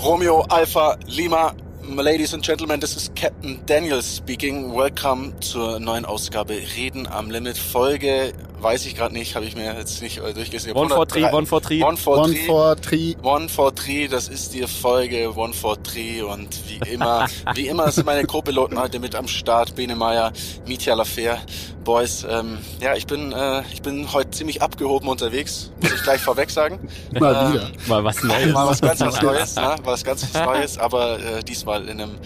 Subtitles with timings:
[0.00, 1.56] Romeo Alpha Lima.
[1.82, 4.72] Ladies and Gentlemen, this is Captain Daniel speaking.
[4.72, 7.58] Welcome zur neuen Ausgabe Reden am Limit.
[7.58, 10.72] Folge, weiß ich gerade nicht, habe ich mir jetzt nicht äh, durchgelesen.
[10.72, 11.82] One for three, one for three.
[11.82, 12.46] One for One three.
[12.46, 13.16] for three.
[13.22, 17.90] One for Three, das ist die Folge One for Three und wie immer, wie immer
[17.92, 20.32] sind meine Co-Piloten heute mit am Start, Bene Meyer,
[20.66, 21.38] Mitya Lafer,
[21.84, 22.26] Boys.
[22.28, 26.50] Ähm, ja, ich bin, äh, ich bin heute ziemlich abgehoben unterwegs, muss ich gleich vorweg
[26.50, 26.88] sagen.
[27.18, 27.70] Mal Ähm, wieder.
[27.86, 28.52] Mal was Neues.
[28.52, 29.76] Mal was ganz was Neues, ne?
[29.84, 32.16] was ganz was Neues, aber äh, diesmal in einem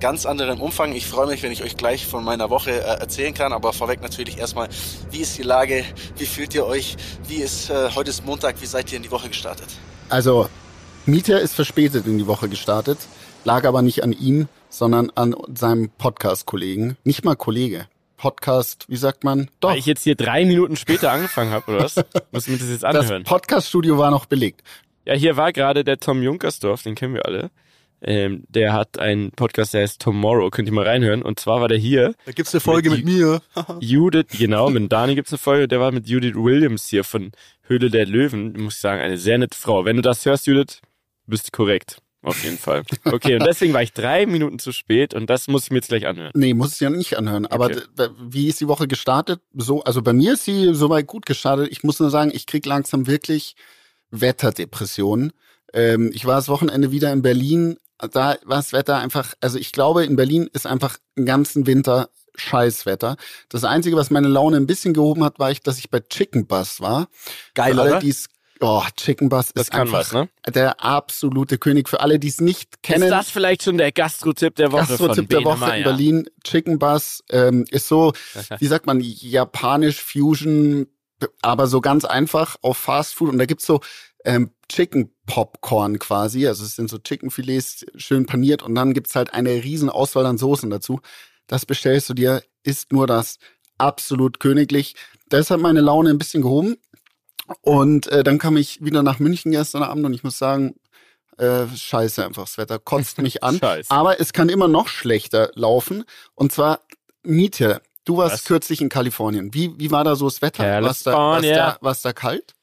[0.00, 0.92] ganz anderen Umfang.
[0.92, 4.00] Ich freue mich, wenn ich euch gleich von meiner Woche äh, erzählen kann, aber vorweg
[4.02, 4.68] natürlich erstmal,
[5.10, 5.84] wie ist die Lage,
[6.16, 6.96] wie fühlt ihr euch,
[7.28, 9.68] wie ist, äh, heute ist Montag, wie seid ihr in die Woche gestartet?
[10.08, 10.48] Also,
[11.06, 12.98] Mieter ist verspätet in die Woche gestartet,
[13.44, 16.96] lag aber nicht an ihm, sondern an seinem Podcast-Kollegen.
[17.04, 17.86] Nicht mal Kollege.
[18.16, 19.48] Podcast, wie sagt man?
[19.60, 19.70] Doch.
[19.70, 21.96] Weil ich jetzt hier drei Minuten später angefangen habe, oder was?
[22.32, 23.24] Muss ich mir das jetzt das anhören?
[23.24, 24.62] Podcast-Studio war noch belegt.
[25.06, 27.50] Ja, hier war gerade der Tom Junkersdorf, den kennen wir alle.
[28.02, 31.22] Ähm, der hat einen Podcast, der heißt Tomorrow, könnt ihr mal reinhören.
[31.22, 32.14] Und zwar war der hier.
[32.24, 33.42] Da gibt's eine Folge mit, mir.
[33.80, 37.90] Judith, genau, mit Dani gibt's eine Folge, der war mit Judith Williams hier von Höhle
[37.90, 38.54] der Löwen.
[38.62, 39.84] Muss ich sagen, eine sehr nette Frau.
[39.84, 40.80] Wenn du das hörst, Judith,
[41.26, 41.98] bist du korrekt.
[42.22, 42.82] Auf jeden Fall.
[43.04, 45.88] Okay, und deswegen war ich drei Minuten zu spät und das muss ich mir jetzt
[45.88, 46.32] gleich anhören.
[46.34, 47.46] Nee, muss es ja nicht anhören.
[47.46, 48.08] Aber Okay.
[48.20, 49.40] wie ist die Woche gestartet?
[49.54, 51.68] So, also bei mir ist sie soweit gut gestartet.
[51.70, 53.56] Ich muss nur sagen, ich krieg langsam wirklich
[54.10, 55.32] Wetterdepressionen.
[55.72, 57.76] Ähm, ich war das Wochenende wieder in Berlin.
[58.12, 62.10] Da war das Wetter einfach, also ich glaube, in Berlin ist einfach den ganzen Winter
[62.36, 63.16] Scheißwetter.
[63.48, 66.46] Das Einzige, was meine Laune ein bisschen gehoben hat, war ich, dass ich bei Chicken
[66.46, 67.08] Bus war.
[67.54, 68.02] Geil, Für alle, oder?
[68.60, 70.28] oh, Chicken Bus Das ist einfach was, ne?
[70.48, 71.88] der absolute König.
[71.88, 73.04] Für alle, die es nicht kennen.
[73.04, 76.30] Ist das vielleicht schon der Gastro-Tipp der Woche Gastro-Tipp der Woche in Berlin.
[76.44, 78.12] Chicken Bus ähm, ist so,
[78.58, 80.86] wie sagt man, japanisch Fusion,
[81.42, 83.30] aber so ganz einfach auf Fast Food.
[83.30, 83.80] Und da gibt's so
[84.24, 86.48] ähm, Chicken Popcorn quasi.
[86.48, 90.38] Also es sind so Chickenfilets schön paniert und dann gibt's halt eine riesen Auswahl an
[90.38, 91.00] Soßen dazu.
[91.46, 93.38] Das bestellst du dir, ist nur das
[93.78, 94.96] absolut königlich.
[95.28, 96.76] Das hat meine Laune ein bisschen gehoben.
[97.62, 100.74] Und äh, dann kam ich wieder nach München gestern Abend und ich muss sagen,
[101.38, 103.60] äh, scheiße einfach, das Wetter kotzt mich an.
[103.88, 106.04] Aber es kann immer noch schlechter laufen.
[106.34, 106.80] Und zwar,
[107.22, 108.44] Miete, du warst Was?
[108.44, 109.54] kürzlich in Kalifornien.
[109.54, 110.64] Wie, wie war da so das Wetter?
[110.82, 111.78] War's da, war's California.
[111.80, 112.54] da, da kalt?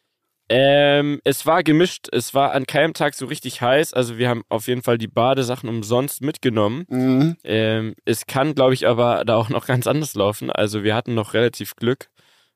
[0.49, 2.07] Ähm, es war gemischt.
[2.11, 3.93] Es war an keinem Tag so richtig heiß.
[3.93, 6.85] Also wir haben auf jeden Fall die Badesachen umsonst mitgenommen.
[6.89, 7.37] Mhm.
[7.43, 10.49] Ähm, es kann, glaube ich, aber da auch noch ganz anders laufen.
[10.49, 12.09] Also wir hatten noch relativ Glück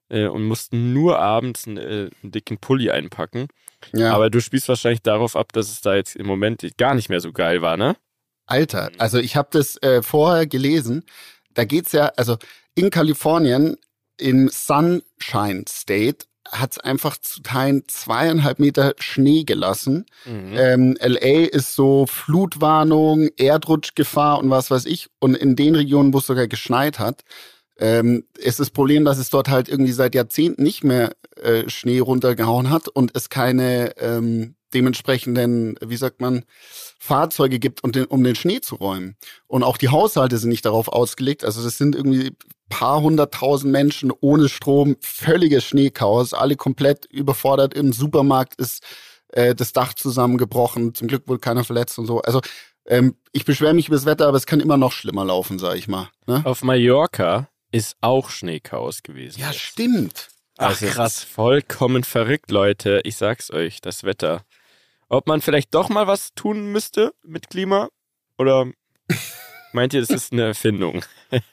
[0.09, 3.47] äh, und mussten nur abends einen, äh, einen dicken Pulli einpacken.
[3.93, 7.09] Ja, Aber du spielst wahrscheinlich darauf ab, dass es da jetzt im Moment gar nicht
[7.09, 7.95] mehr so geil war, ne?
[8.45, 11.03] Alter, also ich habe das äh, vorher gelesen.
[11.53, 12.37] Da geht's ja, also
[12.75, 13.77] in Kalifornien,
[14.17, 20.05] im Sunshine State, hat's einfach zu Teilen zweieinhalb Meter Schnee gelassen.
[20.25, 20.53] Mhm.
[20.55, 25.09] Ähm, LA ist so Flutwarnung, Erdrutschgefahr und was weiß ich.
[25.19, 27.23] Und in den Regionen, wo es sogar geschneit hat,
[27.79, 31.99] ähm, ist das Problem, dass es dort halt irgendwie seit Jahrzehnten nicht mehr äh, Schnee
[31.99, 36.45] runtergehauen hat und es keine ähm, dementsprechenden, wie sagt man,
[36.99, 39.15] Fahrzeuge gibt, um den, um den Schnee zu räumen.
[39.47, 41.43] Und auch die Haushalte sind nicht darauf ausgelegt.
[41.43, 42.31] Also das sind irgendwie
[42.71, 47.75] paar hunderttausend Menschen ohne Strom, völliges Schneechaos, alle komplett überfordert.
[47.75, 48.83] Im Supermarkt ist
[49.29, 50.95] äh, das Dach zusammengebrochen.
[50.95, 52.21] Zum Glück wohl keiner verletzt und so.
[52.21, 52.41] Also
[52.87, 55.75] ähm, ich beschwere mich über das Wetter, aber es kann immer noch schlimmer laufen, sag
[55.77, 56.09] ich mal.
[56.25, 56.41] Ne?
[56.45, 59.39] Auf Mallorca ist auch Schneechaos gewesen.
[59.39, 59.59] Ja, jetzt.
[59.59, 60.29] stimmt.
[60.57, 63.01] Also es ist vollkommen verrückt, Leute.
[63.03, 64.43] Ich sag's euch, das Wetter.
[65.11, 67.89] Ob man vielleicht doch mal was tun müsste mit Klima?
[68.37, 68.67] Oder
[69.73, 71.03] meint ihr, das ist eine Erfindung?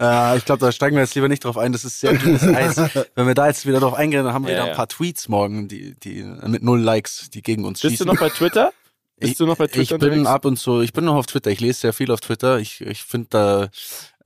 [0.00, 1.70] Äh, ich glaube, da steigen wir jetzt lieber nicht drauf ein.
[1.70, 2.76] Das ist sehr dünnes Eis.
[3.14, 4.74] Wenn wir da jetzt wieder drauf eingehen, dann haben wir Ja, wieder ein ja.
[4.74, 8.06] paar Tweets morgen, die, die mit null Likes, die gegen uns Bist schießen.
[8.08, 8.72] du noch bei Twitter?
[9.16, 10.28] Bist Ich- du noch bei Ich Twitter bin unterwegs?
[10.28, 11.50] ab und zu, ich bin noch auf Twitter.
[11.50, 12.58] Ich lese sehr viel auf Twitter.
[12.58, 13.68] Ich, ich finde da,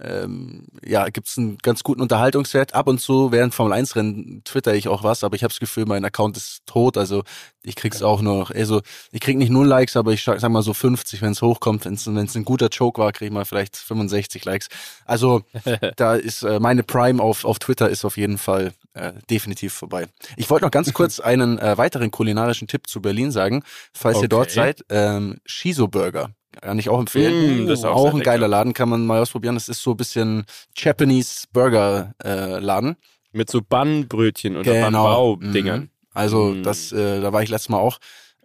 [0.00, 2.75] ähm, ja, gibt's einen ganz guten Unterhaltungswert.
[2.75, 5.60] Ab und zu während Formel 1 Rennen twitter ich auch was, aber ich habe das
[5.60, 6.97] Gefühl, mein Account ist tot.
[6.97, 7.22] Also
[7.62, 8.80] ich krieg's auch nur noch, also
[9.12, 11.84] ich krieg nicht null Likes, aber ich sag mal so 50, wenn es hochkommt.
[11.84, 14.68] Wenn es ein guter Joke war, krieg ich mal vielleicht 65 Likes.
[15.04, 15.42] Also
[15.97, 20.06] da ist äh, meine Prime auf, auf Twitter ist auf jeden Fall äh, definitiv vorbei.
[20.36, 23.62] Ich wollte noch ganz kurz einen äh, weiteren kulinarischen Tipp zu Berlin sagen,
[23.95, 24.54] falls ihr dort Okay.
[24.54, 24.84] seid.
[24.91, 26.30] Ähm, Shiso Burger.
[26.60, 27.65] Kann ich auch empfehlen.
[27.65, 28.33] Mm, das ist auch auch ein lecker.
[28.33, 29.54] geiler Laden, kann man mal ausprobieren.
[29.54, 30.45] Das ist so ein bisschen
[30.77, 32.97] Japanese Burger äh, Laden.
[33.33, 35.04] Mit so Bannbrötchen oder Genau.
[35.04, 35.80] Bambau-Dingern.
[35.83, 35.91] Mhm.
[36.15, 36.62] Also Mm.
[36.62, 37.98] das, äh, da war ich letztes Mal auch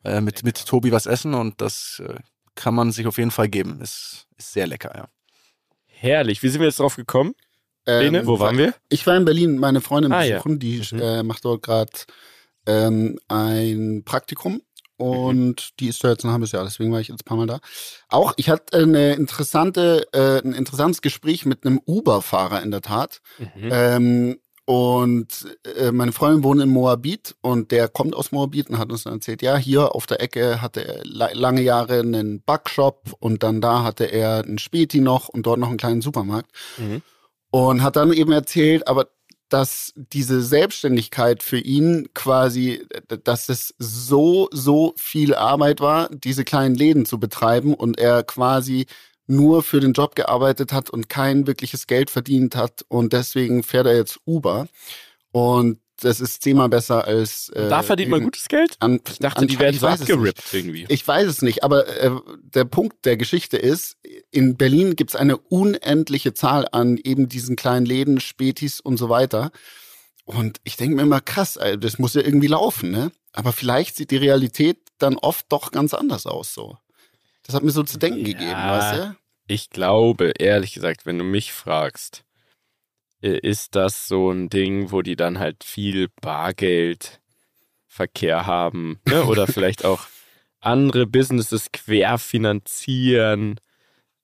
[0.03, 2.15] äh, mit, mit Tobi was essen und das äh,
[2.55, 3.79] kann man sich auf jeden Fall geben.
[3.81, 5.07] Ist, ist sehr lecker, ja.
[5.85, 6.43] Herrlich.
[6.43, 7.33] Wie sind wir jetzt drauf gekommen?
[7.85, 8.73] Ähm, Bene, wo waren wir?
[8.89, 10.37] Ich war in Berlin, meine Freundin Ah, ja.
[10.37, 10.99] besuchen, die Mhm.
[11.01, 11.91] äh, macht dort gerade
[12.65, 14.61] ähm, ein Praktikum
[14.97, 17.47] und die ist da jetzt ein halbes Jahr, deswegen war ich jetzt ein paar Mal
[17.47, 17.59] da.
[18.09, 23.19] Auch, ich hatte eine interessante, äh, ein interessantes Gespräch mit einem Uber-Fahrer in der Tat.
[23.37, 23.69] Mhm.
[23.71, 25.27] Ähm, und
[25.77, 29.15] äh, meine Freundin wohnt in Moabit und der kommt aus Moabit und hat uns dann
[29.15, 33.59] erzählt, ja, hier auf der Ecke hatte er la lange Jahre einen Backshop und dann
[33.59, 36.49] da hatte er einen Späti noch und dort noch einen kleinen Supermarkt.
[36.77, 37.01] Mhm.
[37.55, 39.09] Und hat dann eben erzählt, aber
[39.47, 42.83] dass diese Selbstständigkeit für ihn quasi,
[43.23, 48.87] dass es so, so viel Arbeit war, diese kleinen Läden zu betreiben und er quasi
[49.27, 53.85] nur für den Job gearbeitet hat und kein wirkliches Geld verdient hat und deswegen fährt
[53.85, 54.67] er jetzt Uber.
[55.31, 58.75] Und das ist zehnmal besser als äh, da verdient man gutes Geld?
[58.79, 60.85] An, Ich dachte, die werden so abgerippt irgendwie.
[60.89, 62.11] Ich weiß es nicht, aber äh,
[62.41, 63.97] der Punkt der Geschichte ist,
[64.31, 69.09] in Berlin gibt es eine unendliche Zahl an eben diesen kleinen Läden, Spätis und so
[69.09, 69.51] weiter.
[70.25, 73.11] Und ich denke mir immer, krass, ey, das muss ja irgendwie laufen, ne?
[73.33, 76.77] Aber vielleicht sieht die Realität dann oft doch ganz anders aus so.
[77.45, 78.77] Das hat mir so zu denken gegeben, Ja.
[78.79, 79.15] weißt du?
[79.47, 82.23] Ich glaube, ehrlich gesagt, wenn du mich fragst,
[83.29, 89.23] ist das so ein Ding, wo die dann halt viel Bargeldverkehr haben ne?
[89.25, 90.05] oder vielleicht auch
[90.59, 93.59] andere Businesses querfinanzieren.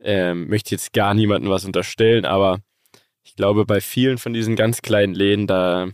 [0.01, 2.61] Ähm, möchte jetzt gar niemandem was unterstellen, aber
[3.23, 5.89] ich glaube, bei vielen von diesen ganz kleinen Läden, da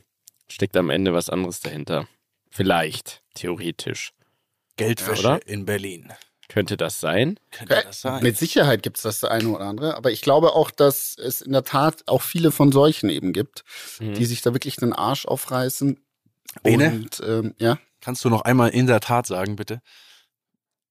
[0.47, 2.07] steckt am Ende was anderes dahinter.
[2.49, 4.13] Vielleicht, theoretisch.
[4.77, 6.13] Geldwäsche Ja, in Berlin.
[6.47, 7.39] Könnte das sein?
[7.51, 8.21] Könnte das sein?
[8.23, 11.51] Mit Sicherheit gibt es das eine oder andere, aber ich glaube auch, dass es in
[11.53, 13.63] der Tat auch viele von solchen eben gibt,
[13.99, 14.13] Mhm.
[14.13, 15.99] die sich da wirklich den Arsch aufreißen.
[16.63, 16.91] Bene?
[16.91, 19.81] Und ähm, ja, Kannst du noch einmal in der Tat sagen, bitte?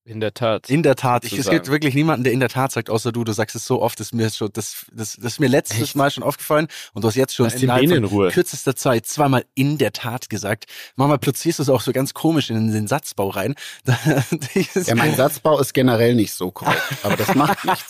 [0.07, 0.69] In der Tat.
[0.69, 1.25] In der Tat.
[1.25, 3.23] Ich, es gibt wirklich niemanden, der in der Tat sagt, außer du.
[3.23, 5.81] Du sagst es so oft, das ist mir schon, das, das, das ist mir letztes
[5.81, 5.95] Echt?
[5.95, 8.29] Mal schon aufgefallen und du hast jetzt schon Lass innerhalb in Ruhe.
[8.29, 10.65] kürzester Zeit zweimal in der Tat gesagt.
[10.95, 13.55] Manchmal platzierst du es auch so ganz komisch in den Satzbau rein.
[14.85, 17.87] Ja, mein Satzbau ist generell nicht so korrekt, aber das macht nichts.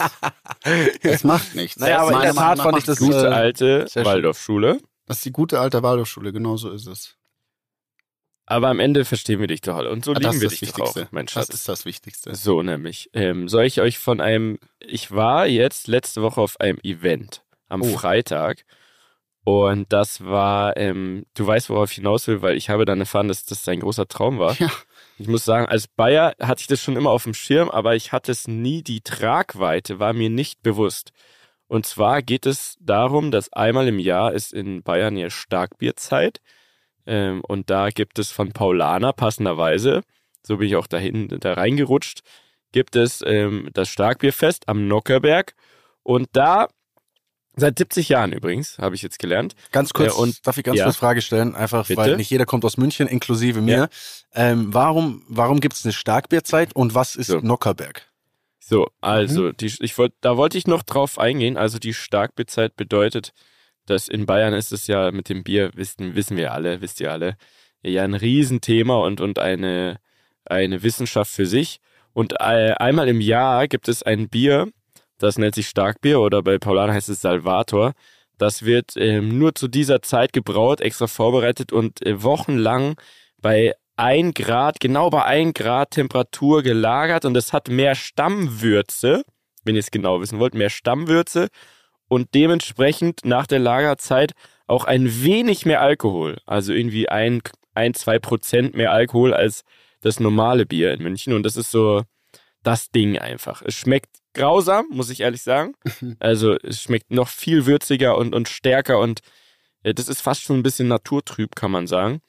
[1.03, 1.79] Das macht nichts.
[1.79, 3.11] Naja, aber in der Tat fand ich das, gut.
[3.11, 3.87] Gute äh, alte.
[3.93, 4.79] Waldorfschule.
[5.05, 7.15] Das ist die gute alte Waldorfschule, genau so ist es.
[8.47, 9.89] Aber am Ende verstehen wir dich doch alle.
[9.91, 11.07] Und so Ah, das lieben wir dich das doch auch, Wichtigste.
[11.15, 11.49] mein Das Schatz.
[11.49, 12.35] ist das Wichtigste.
[12.35, 13.09] So nämlich.
[13.13, 17.81] Ähm, soll ich euch von einem, ich war jetzt letzte Woche auf einem Event am
[17.81, 17.85] Oh.
[17.97, 18.63] Freitag
[19.43, 23.27] und das war, ähm, du weißt, worauf ich hinaus will, weil ich habe dann erfahren,
[23.27, 24.55] dass das sein großer Traum war.
[24.59, 24.71] Ja.
[25.17, 28.11] Ich muss sagen, als Bayer hatte ich das schon immer auf dem Schirm, aber ich
[28.11, 31.11] hatte es nie, die Tragweite war mir nicht bewusst.
[31.67, 36.41] Und zwar geht es darum, dass einmal im Jahr ist in Bayern ja Starkbierzeit.
[37.05, 40.01] Ähm, und da gibt es von Paulaner passenderweise,
[40.43, 42.21] so bin ich auch dahin, da reingerutscht,
[42.71, 45.55] gibt es ähm, das Starkbierfest am Nockerberg.
[46.03, 46.67] Und da,
[47.55, 49.55] seit 70 Jahren übrigens, habe ich jetzt gelernt.
[49.71, 50.83] Ganz kurz, Äh, und- darf ich ganz ja.
[50.85, 51.55] kurz Frage stellen?
[51.55, 51.99] Einfach, Bitte?
[52.01, 53.89] weil nicht jeder kommt aus München, inklusive mir.
[54.33, 57.39] Ähm, warum warum gibt es eine Starkbierzeit und was ist So.
[57.39, 58.11] Nockerberg?
[58.59, 61.55] So, also, die, ich wollt, da wollte ich noch drauf eingehen.
[61.55, 63.31] Also die Starkbierzeit bedeutet,
[63.85, 67.11] dass in Bayern ist es ja mit dem Bier, wissen, wissen wir alle, wisst ihr
[67.11, 67.37] alle,
[67.83, 69.99] ja ein Riesenthema und, und eine,
[70.45, 71.79] eine Wissenschaft für sich.
[72.13, 74.71] Und einmal im Jahr gibt es ein Bier,
[75.17, 77.93] das nennt sich Starkbier oder bei Paulaner heißt es Salvator.
[78.37, 82.99] Das wird ähm, nur zu dieser Zeit gebraut, extra vorbereitet und äh, wochenlang
[83.41, 89.23] bei ein Grad, genau bei ein Grad Temperatur gelagert und es hat mehr Stammwürze,
[89.63, 91.47] wenn ihr es genau wissen wollt, mehr Stammwürze
[92.07, 94.33] und dementsprechend nach der Lagerzeit
[94.67, 96.37] auch ein wenig mehr Alkohol.
[96.45, 97.41] Also irgendwie ein,
[97.73, 99.63] ein zwei Prozent mehr Alkohol als
[100.01, 102.03] das normale Bier in München und das ist so
[102.63, 103.61] das Ding einfach.
[103.61, 105.73] Es schmeckt grausam, muss ich ehrlich sagen.
[106.19, 109.21] Also es schmeckt noch viel würziger und, und stärker und
[109.83, 112.21] äh, das ist fast schon ein bisschen naturtrüb, kann man sagen.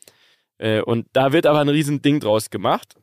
[0.58, 2.94] Äh, und da wird aber ein riesen Ding draus gemacht.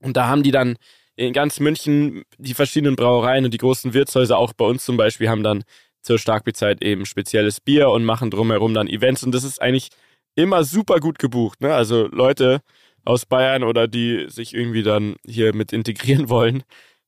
[0.00, 0.76] Und da haben die dann
[1.16, 5.28] in ganz München die verschiedenen Brauereien und die großen Wirtshäuser, auch bei uns zum Beispiel,
[5.28, 5.64] haben dann
[6.02, 9.22] zur Starkbierzeit eben spezielles Bier und machen drumherum dann Events.
[9.22, 9.88] Und das ist eigentlich
[10.34, 11.60] immer super gut gebucht.
[11.60, 11.74] Ne?
[11.74, 12.60] Also Leute
[13.04, 16.62] aus Bayern oder die sich irgendwie dann hier mit integrieren wollen,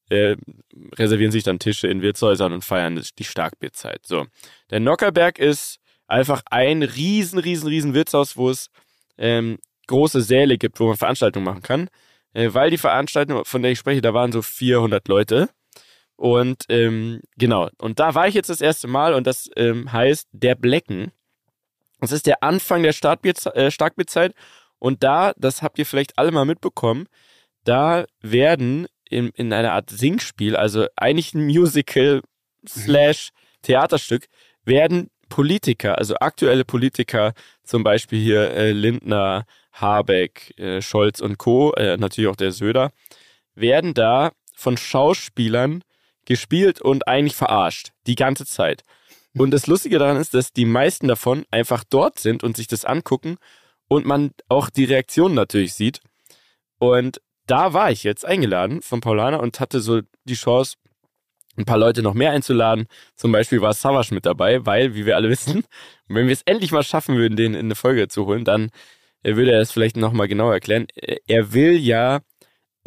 [0.08, 0.36] äh,
[0.98, 4.04] reservieren sich dann Tische in Wirtshäusern und feiern die Starkbierzeit.
[4.04, 4.26] So.
[4.70, 5.78] Der Nockerberg ist
[6.08, 8.68] einfach ein riesen, riesen, riesen Wirtshaus, wo es
[9.18, 11.88] ähm, große Säle gibt, wo man Veranstaltungen machen kann.
[12.32, 15.50] Äh, weil die Veranstaltung, von der ich spreche, da waren so 400 Leute.
[16.20, 20.28] Und ähm, genau, und da war ich jetzt das erste Mal und das ähm, heißt
[20.32, 21.12] Der Blecken.
[21.98, 24.34] Das ist der Anfang der Startbier, äh, Starkbierzeit.
[24.78, 27.06] Und da, das habt ihr vielleicht alle mal mitbekommen,
[27.64, 32.20] da werden in, in einer Art Singspiel, also eigentlich ein Musical
[32.68, 33.30] slash
[33.62, 34.26] Theaterstück,
[34.62, 37.32] werden Politiker, also aktuelle Politiker,
[37.64, 42.92] zum Beispiel hier äh, Lindner, Habeck, äh, Scholz und Co., äh, natürlich auch der Söder,
[43.54, 45.82] werden da von Schauspielern
[46.30, 47.90] gespielt und eigentlich verarscht.
[48.06, 48.84] Die ganze Zeit.
[49.36, 52.84] Und das Lustige daran ist, dass die meisten davon einfach dort sind und sich das
[52.84, 53.36] angucken
[53.88, 55.98] und man auch die Reaktionen natürlich sieht.
[56.78, 60.76] Und da war ich jetzt eingeladen von Paulana und hatte so die Chance,
[61.56, 62.86] ein paar Leute noch mehr einzuladen.
[63.16, 65.64] Zum Beispiel war Savage mit dabei, weil, wie wir alle wissen,
[66.06, 68.70] wenn wir es endlich mal schaffen würden, den in eine Folge zu holen, dann
[69.24, 70.86] äh, würde er es vielleicht nochmal genauer erklären.
[70.94, 72.20] Äh, er will ja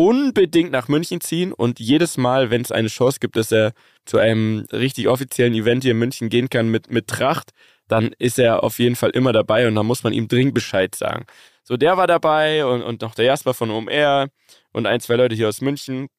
[0.04, 3.72] unbedingt nach München ziehen und jedes Mal, wenn es eine Chance gibt, dass er
[4.04, 7.52] zu einem richtig offiziellen Event hier in München gehen kann mit, mit Tracht,
[7.88, 10.94] dann ist er auf jeden Fall immer dabei und dann muss man ihm dringend Bescheid
[10.94, 11.26] sagen.
[11.64, 14.28] So, der war dabei und, und noch der Jasper von OMR
[14.74, 16.10] und ein, zwei Leute hier aus München.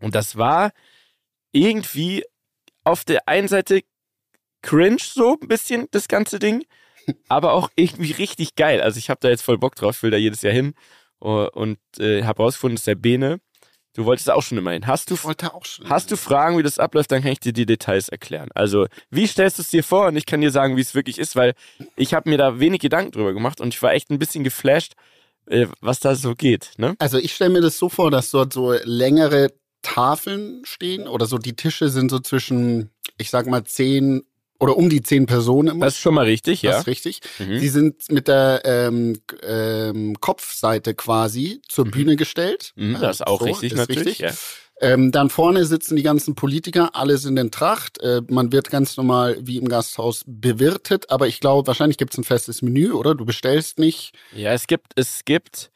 [0.00, 0.70] Und das war
[1.50, 2.22] irgendwie
[2.84, 3.80] auf der einen Seite
[4.62, 6.64] cringe so ein bisschen, das ganze Ding,
[7.28, 8.80] aber auch irgendwie richtig geil.
[8.80, 10.74] Also ich habe da jetzt voll Bock drauf, will da jedes Jahr hin
[11.22, 13.40] und äh, habe rausgefunden, dass der Bene,
[13.94, 14.86] du wolltest auch schon immer hin.
[14.86, 15.16] Hast du,
[15.84, 18.48] hast du Fragen, wie das abläuft, dann kann ich dir die Details erklären.
[18.54, 21.18] Also wie stellst du es dir vor und ich kann dir sagen, wie es wirklich
[21.18, 21.54] ist, weil
[21.96, 24.94] ich habe mir da wenig Gedanken drüber gemacht und ich war echt ein bisschen geflasht,
[25.46, 26.72] äh, was da so geht.
[26.76, 26.94] Ne?
[26.98, 29.52] Also ich stelle mir das so vor, dass dort so längere
[29.82, 31.38] Tafeln stehen oder so.
[31.38, 34.22] Die Tische sind so zwischen, ich sag mal, zehn
[34.62, 35.86] oder um die zehn Personen immer.
[35.86, 36.70] Das ist schon mal richtig, ja.
[36.70, 37.20] Das ist richtig.
[37.40, 37.58] Mhm.
[37.58, 41.90] Die sind mit der ähm, ähm, Kopfseite quasi zur mhm.
[41.90, 42.72] Bühne gestellt.
[42.76, 44.20] Mhm, das ist auch so, richtig, ist natürlich.
[44.20, 44.20] Richtig.
[44.20, 44.32] Ja.
[44.80, 48.00] Ähm, dann vorne sitzen die ganzen Politiker, alle sind in Tracht.
[48.00, 52.18] Äh, man wird ganz normal wie im Gasthaus bewirtet, aber ich glaube, wahrscheinlich gibt es
[52.18, 53.16] ein festes Menü, oder?
[53.16, 54.12] Du bestellst nicht.
[54.32, 55.72] Ja, es gibt, es gibt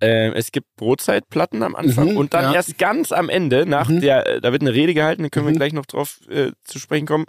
[0.00, 2.54] äh, es gibt Brotzeitplatten am Anfang mhm, und dann ja.
[2.54, 4.00] erst ganz am Ende, nach mhm.
[4.00, 5.50] der, äh, da wird eine Rede gehalten, da können mhm.
[5.52, 7.24] wir gleich noch drauf äh, zu sprechen kommen,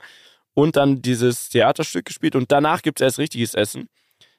[0.62, 3.88] und dann dieses Theaterstück gespielt und danach gibt es erst richtiges Essen.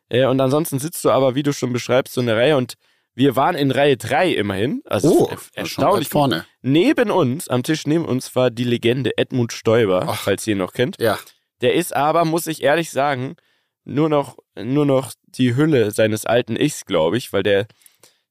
[0.08, 2.74] Äh, und ansonsten sitzt du aber, wie du schon beschreibst, so eine Reihe und
[3.14, 4.82] wir waren in Reihe 3 immerhin.
[4.86, 6.46] Also oh, erstaunlich vorne.
[6.62, 10.22] Neben uns, am Tisch neben uns, war die Legende Edmund Stoiber, Ach.
[10.22, 10.96] falls ihr ihn noch kennt.
[11.00, 11.18] Ja.
[11.60, 13.36] Der ist aber, muss ich ehrlich sagen,
[13.84, 17.66] nur noch, nur noch die Hülle seines alten Ichs, glaube ich, weil der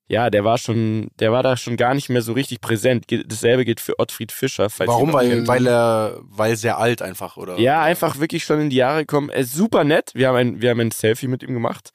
[0.09, 3.05] ja, der war schon, der war da schon gar nicht mehr so richtig präsent.
[3.27, 4.67] Dasselbe gilt für Ottfried Fischer.
[4.79, 5.13] Warum?
[5.13, 7.59] Weil, weil er, weil sehr alt einfach, oder?
[7.59, 9.29] Ja, einfach wirklich schon in die Jahre gekommen.
[9.29, 10.11] Er ist super nett.
[10.15, 11.91] Wir haben ein, wir haben ein Selfie mit ihm gemacht.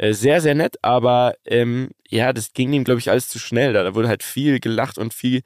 [0.00, 3.72] Sehr, sehr nett, aber ähm, ja, das ging ihm, glaube ich, alles zu schnell.
[3.72, 5.42] Da, da wurde halt viel gelacht und viel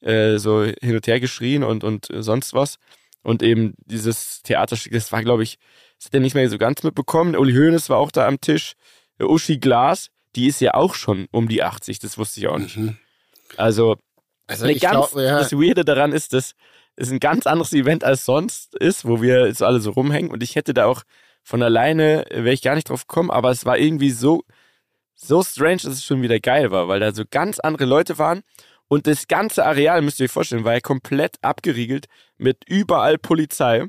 [0.00, 2.76] äh, so hin und her geschrien und, und sonst was.
[3.22, 5.58] Und eben dieses Theaterstück, das war, glaube ich,
[5.96, 7.36] das hat er nicht mehr so ganz mitbekommen.
[7.36, 8.72] Uli Hoeneß war auch da am Tisch.
[9.20, 12.76] Uschi Glas, die ist ja auch schon um die 80, das wusste ich auch nicht.
[12.76, 12.96] Mhm.
[13.56, 13.96] Also,
[14.46, 15.38] also ganz, glaub, ja.
[15.38, 16.54] das Weirde daran ist, dass
[16.96, 20.42] es ein ganz anderes Event als sonst ist, wo wir jetzt alle so rumhängen und
[20.42, 21.02] ich hätte da auch
[21.42, 24.42] von alleine, wäre ich gar nicht drauf gekommen, aber es war irgendwie so,
[25.14, 28.42] so strange, dass es schon wieder geil war, weil da so ganz andere Leute waren
[28.88, 33.86] und das ganze Areal, müsst ihr euch vorstellen, war ja komplett abgeriegelt mit überall Polizei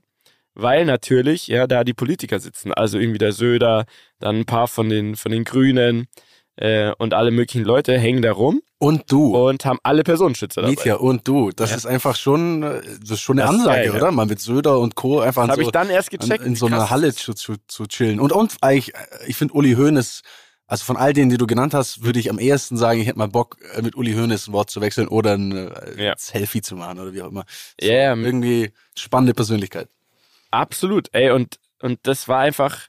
[0.56, 3.86] weil natürlich ja da die Politiker sitzen, also irgendwie der Söder,
[4.20, 6.08] dann ein paar von den von den Grünen,
[6.56, 8.62] äh, und alle möglichen Leute hängen da rum.
[8.78, 9.36] Und du.
[9.36, 10.74] Und haben alle Personenschützer dabei.
[10.74, 11.52] Mietja, und du.
[11.52, 11.78] Das ja.
[11.78, 14.06] ist einfach schon, das ist schon eine das Ansage, geil, oder?
[14.06, 14.12] Ja.
[14.12, 15.22] Mal mit Söder und Co.
[15.22, 16.46] einfach so, ich dann erst gecheckt.
[16.46, 18.20] In so einer Halle zu, zu, zu chillen.
[18.20, 18.94] Und, und eigentlich,
[19.26, 20.22] ich finde Uli Hoeneß,
[20.68, 23.20] also von all denen, die du genannt hast, würde ich am ehesten sagen, ich hätte
[23.20, 26.14] mal Bock, äh, mit Uli Hoeneß ein Wort zu wechseln oder ein äh, ja.
[26.18, 27.46] Selfie zu machen oder wie auch immer.
[27.80, 28.16] So, yeah.
[28.16, 29.88] Irgendwie spannende Persönlichkeit.
[30.52, 32.88] Absolut, ey, und, und das war einfach,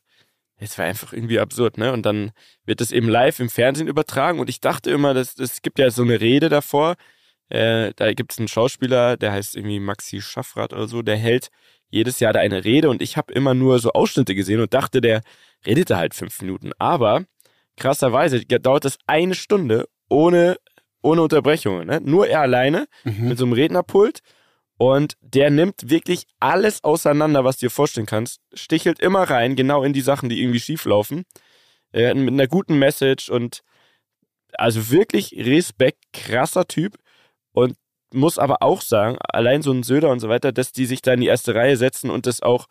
[0.58, 1.92] es war einfach irgendwie absurd, ne?
[1.92, 2.32] Und dann
[2.64, 5.90] wird das eben live im Fernsehen übertragen und ich dachte immer, es das gibt ja
[5.90, 6.94] so eine Rede davor.
[7.48, 11.50] Äh, da gibt es einen Schauspieler, der heißt irgendwie Maxi Schaffrath oder so, der hält
[11.90, 15.00] jedes Jahr da eine Rede und ich habe immer nur so Ausschnitte gesehen und dachte,
[15.00, 15.22] der
[15.66, 16.72] redete halt fünf Minuten.
[16.78, 17.24] Aber
[17.76, 20.56] krasserweise dauert das eine Stunde ohne,
[21.02, 22.00] ohne Unterbrechungen, ne?
[22.02, 23.28] Nur er alleine mhm.
[23.28, 24.20] mit so einem Rednerpult
[24.76, 29.82] und der nimmt wirklich alles auseinander, was du dir vorstellen kannst, stichelt immer rein, genau
[29.84, 31.24] in die Sachen, die irgendwie schief laufen.
[31.92, 33.62] Äh, mit einer guten Message und
[34.52, 36.96] also wirklich Respekt, krasser Typ.
[37.52, 37.76] Und
[38.12, 41.12] muss aber auch sagen, allein so ein Söder und so weiter, dass die sich da
[41.14, 42.66] in die erste Reihe setzen und das auch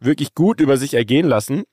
[0.00, 1.64] wirklich gut über sich ergehen lassen.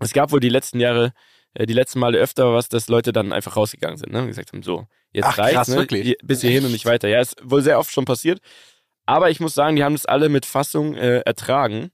[0.00, 1.12] Es gab wohl die letzten Jahre,
[1.54, 4.22] äh, die letzten Male öfter was, dass Leute dann einfach rausgegangen sind ne?
[4.22, 5.76] und gesagt haben, so, jetzt Ach, reicht's, krass, ne?
[5.76, 6.16] wirklich?
[6.22, 7.08] bis hierhin und nicht weiter.
[7.08, 8.40] Ja, ist wohl sehr oft schon passiert.
[9.06, 11.90] Aber ich muss sagen, die haben das alle mit Fassung äh, ertragen.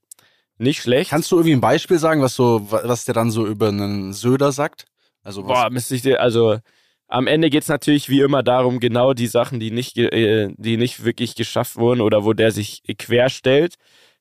[0.57, 1.09] Nicht schlecht.
[1.09, 4.51] Kannst du irgendwie ein Beispiel sagen, was so, was der dann so über einen Söder
[4.51, 4.85] sagt?
[5.23, 5.47] Also was?
[5.47, 6.59] Boah, müsste ich dir, also
[7.07, 10.77] am Ende geht es natürlich wie immer darum, genau die Sachen, die nicht, äh, die
[10.77, 13.75] nicht wirklich geschafft wurden oder wo der sich querstellt,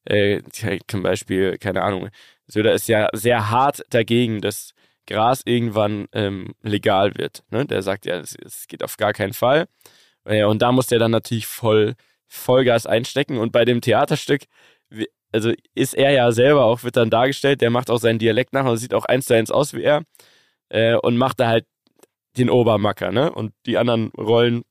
[0.04, 0.42] äh,
[0.88, 2.08] zum Beispiel, keine Ahnung,
[2.46, 4.72] Söder ist ja sehr hart dagegen, dass
[5.06, 7.44] Gras irgendwann ähm, legal wird.
[7.50, 7.66] Ne?
[7.66, 9.66] Der sagt ja, es geht auf gar keinen Fall.
[10.28, 11.94] Ja, und da muss der dann natürlich voll
[12.30, 13.38] Vollgas einstecken.
[13.38, 14.44] Und bei dem Theaterstück,
[15.32, 18.64] also ist er ja selber auch, wird dann dargestellt, der macht auch seinen Dialekt nach
[18.64, 20.02] und sieht auch eins zu eins aus wie er
[20.70, 21.66] äh, und macht da halt
[22.38, 23.32] den Obermacker, ne?
[23.32, 24.62] Und die anderen Rollen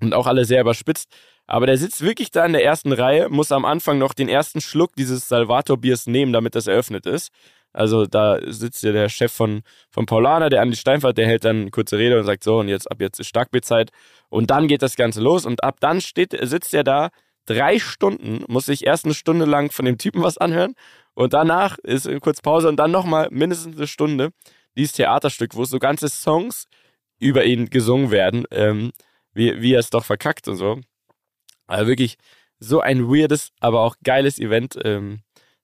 [0.00, 1.08] sind auch alle sehr überspitzt.
[1.46, 4.60] Aber der sitzt wirklich da in der ersten Reihe, muss am Anfang noch den ersten
[4.60, 7.30] Schluck dieses Salvator-Biers nehmen, damit das eröffnet ist.
[7.72, 11.62] Also da sitzt ja der Chef von, von Paulaner, der Andi Steinfahrt, der hält dann
[11.62, 13.90] eine kurze Rede und sagt so, und jetzt ab jetzt ist Starkbierzeit.
[14.28, 17.10] Und dann geht das Ganze los und ab dann steht, sitzt er da
[17.46, 20.74] drei Stunden, muss sich erst eine Stunde lang von dem Typen was anhören
[21.14, 24.32] und danach ist kurz Pause und dann nochmal mindestens eine Stunde
[24.76, 26.66] dieses Theaterstück, wo so ganze Songs
[27.18, 28.92] über ihn gesungen werden, ähm,
[29.34, 30.80] wie, wie er es doch verkackt und so.
[31.66, 32.16] Also wirklich
[32.58, 34.78] so ein weirdes, aber auch geiles Event.
[34.84, 35.20] Ähm,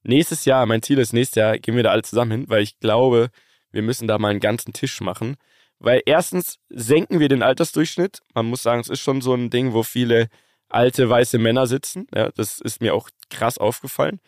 [0.08, 2.78] nächstes Jahr, mein Ziel ist, nächstes Jahr gehen wir da alle zusammen hin, weil ich
[2.80, 3.30] glaube,
[3.70, 5.36] wir müssen da mal einen ganzen Tisch machen.
[5.78, 8.20] Weil erstens senken wir den Altersdurchschnitt.
[8.34, 10.28] Man muss sagen, es ist schon so ein Ding, wo viele
[10.68, 12.06] alte weiße Männer sitzen.
[12.12, 14.20] Ja, das ist mir auch krass aufgefallen.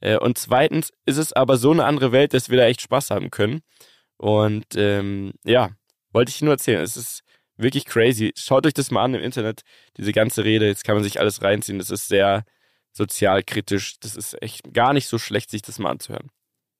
[0.00, 3.10] Äh, und zweitens ist es aber so eine andere Welt, dass wir da echt Spaß
[3.10, 3.60] haben können.
[4.16, 5.70] Und ähm, ja,
[6.12, 6.80] wollte ich nur erzählen.
[6.82, 7.22] Es ist
[7.56, 8.32] wirklich crazy.
[8.36, 9.62] Schaut euch das mal an im Internet,
[9.98, 10.66] diese ganze Rede.
[10.66, 11.78] Jetzt kann man sich alles reinziehen.
[11.78, 12.44] Das ist sehr
[12.94, 13.98] sozialkritisch.
[14.00, 16.30] Das ist echt gar nicht so schlecht, sich das mal anzuhören.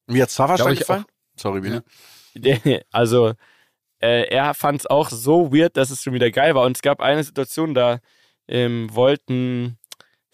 [0.06, 1.04] Wie hat Savas gefallen?
[1.37, 1.85] Sorry, Biene.
[2.92, 3.35] Also,
[4.00, 6.64] äh, er fand es auch so weird, dass es schon wieder geil war.
[6.64, 8.00] Und es gab eine Situation, da
[8.49, 9.78] ähm, wollten,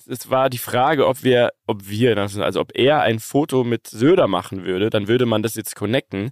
[0.06, 4.28] es war die Frage, ob wir, ob wir, also ob er ein Foto mit Söder
[4.28, 6.30] machen würde, dann würde man das jetzt connecten.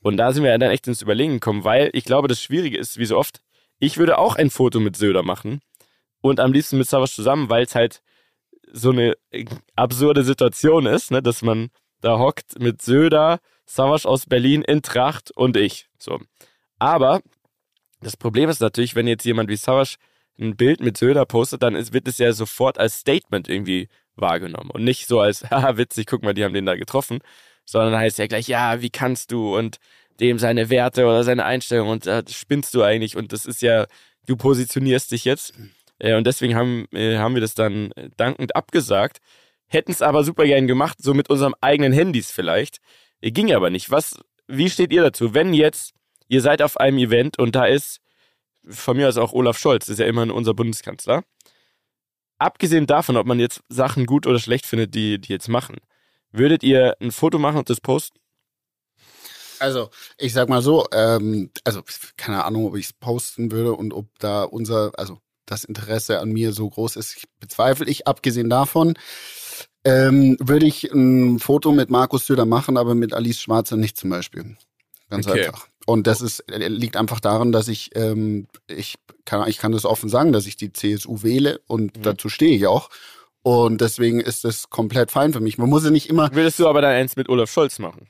[0.00, 2.98] Und da sind wir dann echt ins Überlegen gekommen, weil ich glaube, das Schwierige ist,
[2.98, 3.40] wie so oft,
[3.78, 5.60] ich würde auch ein Foto mit Söder machen
[6.20, 8.02] und am liebsten mit Savas zusammen, weil es halt
[8.72, 9.14] so eine
[9.76, 11.70] absurde Situation ist, ne, dass man
[12.00, 15.88] da hockt mit Söder, Savas aus Berlin in Tracht und ich.
[15.98, 16.20] So.
[16.78, 17.20] Aber
[18.00, 19.96] das Problem ist natürlich, wenn jetzt jemand wie Savas
[20.38, 24.70] ein Bild mit Söder postet, dann ist, wird es ja sofort als Statement irgendwie wahrgenommen
[24.70, 27.18] und nicht so als, haha, witzig, guck mal, die haben den da getroffen,
[27.64, 29.78] sondern heißt ja gleich, ja, wie kannst du und
[30.20, 33.86] dem seine Werte oder seine Einstellung und äh, spinnst du eigentlich und das ist ja,
[34.26, 35.54] du positionierst dich jetzt
[35.98, 39.18] äh, und deswegen haben, äh, haben wir das dann dankend abgesagt,
[39.66, 42.78] hätten es aber super gern gemacht, so mit unserem eigenen Handys vielleicht,
[43.20, 43.90] äh, ging aber nicht.
[43.90, 45.94] Was, wie steht ihr dazu, wenn jetzt
[46.28, 48.00] ihr seid auf einem Event und da ist
[48.68, 51.24] von mir aus auch Olaf Scholz, ist ja immerhin unser Bundeskanzler.
[52.38, 55.76] Abgesehen davon, ob man jetzt Sachen gut oder schlecht findet, die die jetzt machen,
[56.30, 58.18] würdet ihr ein Foto machen und das posten?
[59.58, 61.82] Also, ich sag mal so, ähm, also
[62.16, 66.30] keine Ahnung, ob ich es posten würde und ob da unser, also das Interesse an
[66.30, 68.06] mir so groß ist, bezweifle ich.
[68.06, 68.94] Abgesehen davon
[69.84, 74.10] ähm, würde ich ein Foto mit Markus Söder machen, aber mit Alice Schwarzer nicht zum
[74.10, 74.56] Beispiel.
[75.10, 75.46] Ganz okay.
[75.46, 75.68] einfach.
[75.86, 79.86] Und das ist, äh, liegt einfach daran, dass ich, ähm, ich kann, ich kann das
[79.86, 82.02] offen sagen, dass ich die CSU wähle und mhm.
[82.02, 82.90] dazu stehe ich auch.
[83.42, 85.56] Und deswegen ist das komplett fein für mich.
[85.56, 86.30] Man muss ja nicht immer.
[86.34, 88.08] Würdest du aber dann eins mit Olaf Scholz machen?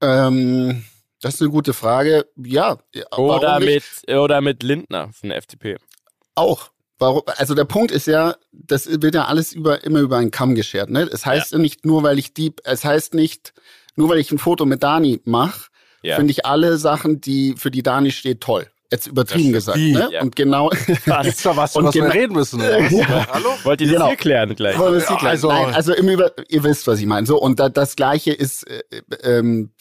[0.00, 0.84] Ähm,
[1.20, 2.26] das ist eine gute Frage.
[2.36, 2.78] Ja.
[3.16, 5.76] Oder mit, oder mit Lindner von der FDP.
[6.36, 6.70] Auch.
[6.98, 10.54] Warum, also der Punkt ist ja, das wird ja alles über, immer über einen Kamm
[10.54, 10.88] geschert.
[10.88, 11.02] Ne?
[11.02, 11.58] Es heißt ja.
[11.58, 13.52] nicht nur, weil ich die, es heißt nicht,
[13.96, 15.68] nur weil ich ein Foto mit Dani mache,
[16.02, 16.16] ja.
[16.16, 18.66] finde ich alle Sachen, die für die Dani steht, toll.
[18.90, 19.78] Jetzt übertrieben gesagt.
[19.78, 20.08] Ne?
[20.12, 20.22] Ja.
[20.22, 20.70] Und genau.
[20.70, 21.04] Gibt's
[21.42, 22.60] da was, was wir reden müssen?
[22.90, 23.26] ja.
[23.32, 23.50] Hallo?
[23.64, 24.08] Wollt ihr das genau.
[24.08, 24.78] hier klären gleich?
[24.78, 27.26] Wollen wir hier Also, Nein, also im Über ihr wisst, was ich meine.
[27.26, 28.82] So, und da, das Gleiche ist, äh,
[29.22, 29.72] ähm,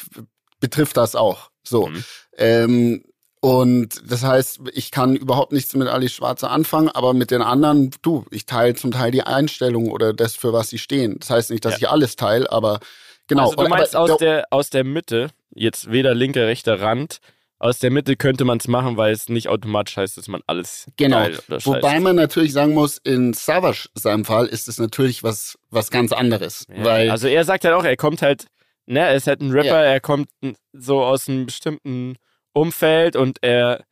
[0.59, 1.51] betrifft das auch.
[1.63, 1.87] So.
[1.87, 2.03] Mhm.
[2.37, 3.03] Ähm,
[3.45, 7.91] und das heißt, ich kann überhaupt nichts mit Ali Schwarzer anfangen, aber mit den anderen,
[8.01, 11.19] du, ich teile zum Teil die Einstellung oder das, für was sie stehen.
[11.19, 11.77] Das heißt nicht, dass ja.
[11.77, 12.79] ich alles teile, aber
[13.27, 13.51] genau.
[13.51, 17.19] Also du meinst aber, aus, der, aus der Mitte, jetzt weder linker, rechter Rand,
[17.59, 20.87] aus der Mitte könnte man es machen, weil es nicht automatisch heißt, dass man alles
[20.97, 21.27] genau.
[21.47, 26.13] Wobei man natürlich sagen muss, in Savage seinem Fall ist es natürlich was was ganz
[26.13, 26.65] anderes.
[26.75, 26.83] Ja.
[26.83, 28.47] Weil also er sagt halt auch, er kommt halt,
[28.87, 29.93] ne, er ist halt ein Rapper, ja.
[29.93, 30.29] er kommt
[30.73, 32.15] so aus einem bestimmten
[32.55, 33.85] Umfeld und er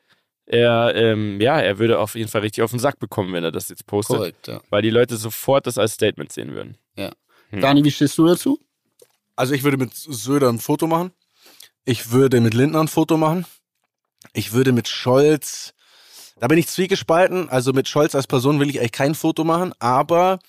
[0.46, 3.52] er, ähm, ja, er würde auf jeden Fall richtig auf den Sack bekommen, wenn er
[3.52, 4.18] das jetzt postet.
[4.18, 4.62] Korrekt, ja.
[4.70, 6.78] Weil die Leute sofort das als Statement sehen würden.
[6.98, 7.12] Ja.
[7.50, 7.62] Hm.
[7.62, 8.60] Dani, wie stehst du dazu?
[9.36, 11.12] Also ich würde mit Söder ein Foto machen.
[11.86, 13.46] Ich würde mit Lindner ein Foto machen.
[14.34, 15.74] Ich würde mit Scholz,
[16.40, 17.50] da bin ich zwiegespalten.
[17.50, 20.40] Also mit Scholz als Person will ich eigentlich kein Foto machen, aber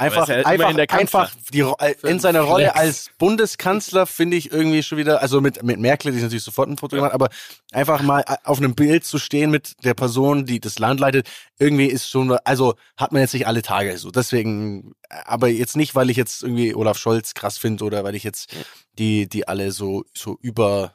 [0.00, 2.52] Einfach, ist ja einfach, einfach die, äh, in seiner Flex.
[2.52, 6.42] Rolle als Bundeskanzler finde ich irgendwie schon wieder, also mit, mit Merkel, die ist natürlich
[6.42, 7.28] sofort ein Foto gemacht, aber
[7.72, 11.28] einfach mal äh, auf einem Bild zu stehen mit der Person, die das Land leitet,
[11.58, 14.10] irgendwie ist schon, also hat man jetzt nicht alle Tage so.
[14.10, 18.14] Deswegen, äh, aber jetzt nicht, weil ich jetzt irgendwie Olaf Scholz krass finde oder weil
[18.14, 18.54] ich jetzt
[18.98, 20.94] die, die alle so, so über,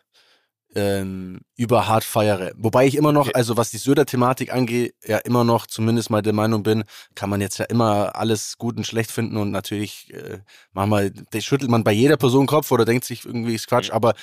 [0.76, 2.52] ähm, über hart feiere.
[2.58, 6.34] Wobei ich immer noch, also was die Söder-Thematik angeht, ja immer noch zumindest mal der
[6.34, 6.84] Meinung bin,
[7.16, 10.40] kann man jetzt ja immer alles gut und schlecht finden und natürlich äh,
[10.74, 14.14] manchmal schüttelt man bei jeder Person Kopf oder denkt sich irgendwie ist Quatsch, aber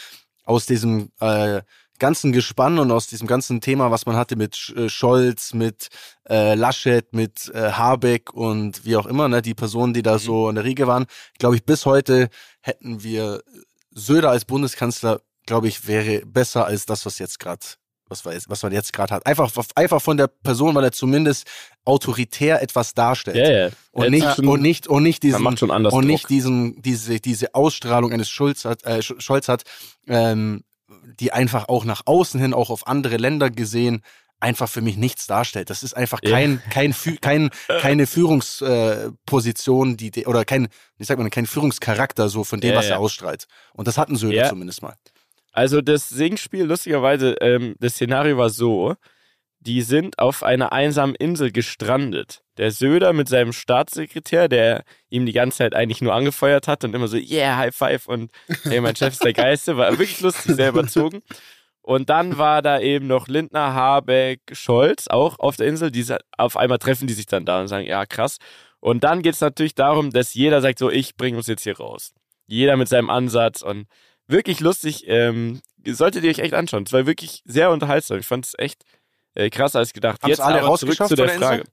[0.44, 1.62] aus diesem äh,
[1.98, 5.88] ganzen Gespann und aus diesem ganzen Thema, was man hatte mit äh, Scholz, mit
[6.28, 10.48] äh, Laschet, mit äh, Habeck und wie auch immer, ne, die Personen, die da so
[10.48, 11.06] in der Riege waren,
[11.38, 12.28] glaube ich, bis heute
[12.60, 13.42] hätten wir
[13.94, 17.60] Söder als Bundeskanzler, glaube ich, wäre besser als das, was jetzt gerade,
[18.08, 19.26] was, wir was man jetzt gerade hat.
[19.26, 21.46] Einfach, einfach von der Person, weil er zumindest
[21.84, 23.36] autoritär etwas darstellt.
[23.36, 23.70] Ja, ja.
[23.90, 27.18] Und nicht, schon- und nicht, und nicht diesen, macht schon anders und nicht diesen, diese,
[27.20, 29.64] diese Ausstrahlung eines Schulz hat, äh, Sch- Scholz hat,
[30.06, 30.64] ähm,
[31.20, 34.02] die einfach auch nach außen hin, auch auf andere Länder gesehen,
[34.40, 35.70] einfach für mich nichts darstellt.
[35.70, 36.30] Das ist einfach Ja.
[36.30, 37.50] kein, kein, kein,
[37.80, 42.70] keine Führungsposition, äh, die, de- oder kein, wie sagt man, kein Führungscharakter so von dem,
[42.72, 42.92] Ja, was ja.
[42.96, 43.46] er ausstrahlt.
[43.72, 44.48] Und das hatten Söder Ja.
[44.48, 44.94] zumindest mal.
[45.52, 48.96] Also das Singspiel, lustigerweise, ähm, das Szenario war so,
[49.60, 52.42] die sind auf einer einsamen Insel gestrandet.
[52.56, 56.94] Der Söder mit seinem Staatssekretär, der ihm die ganze Zeit eigentlich nur angefeuert hat und
[56.94, 58.32] immer so, yeah, High Five und
[58.64, 61.22] hey, mein Chef ist der Geiste, war wirklich lustig, sehr überzogen.
[61.82, 65.90] Und dann war da eben noch Lindner, Habeck, Scholz auch auf der Insel.
[65.90, 66.04] Die,
[66.38, 68.38] auf einmal treffen die sich dann da und sagen, ja, krass.
[68.80, 71.76] Und dann geht es natürlich darum, dass jeder sagt so, ich bringe uns jetzt hier
[71.76, 72.14] raus.
[72.46, 73.86] Jeder mit seinem Ansatz und
[74.28, 75.04] wirklich lustig.
[75.06, 76.84] Ähm, solltet ihr euch echt anschauen.
[76.86, 78.18] Es war wirklich sehr unterhaltsam.
[78.18, 78.82] Ich fand es echt
[79.34, 80.22] äh, krasser als gedacht.
[80.22, 81.64] Haben's Jetzt alle aber zurück rausgeschafft zu der von der Frage.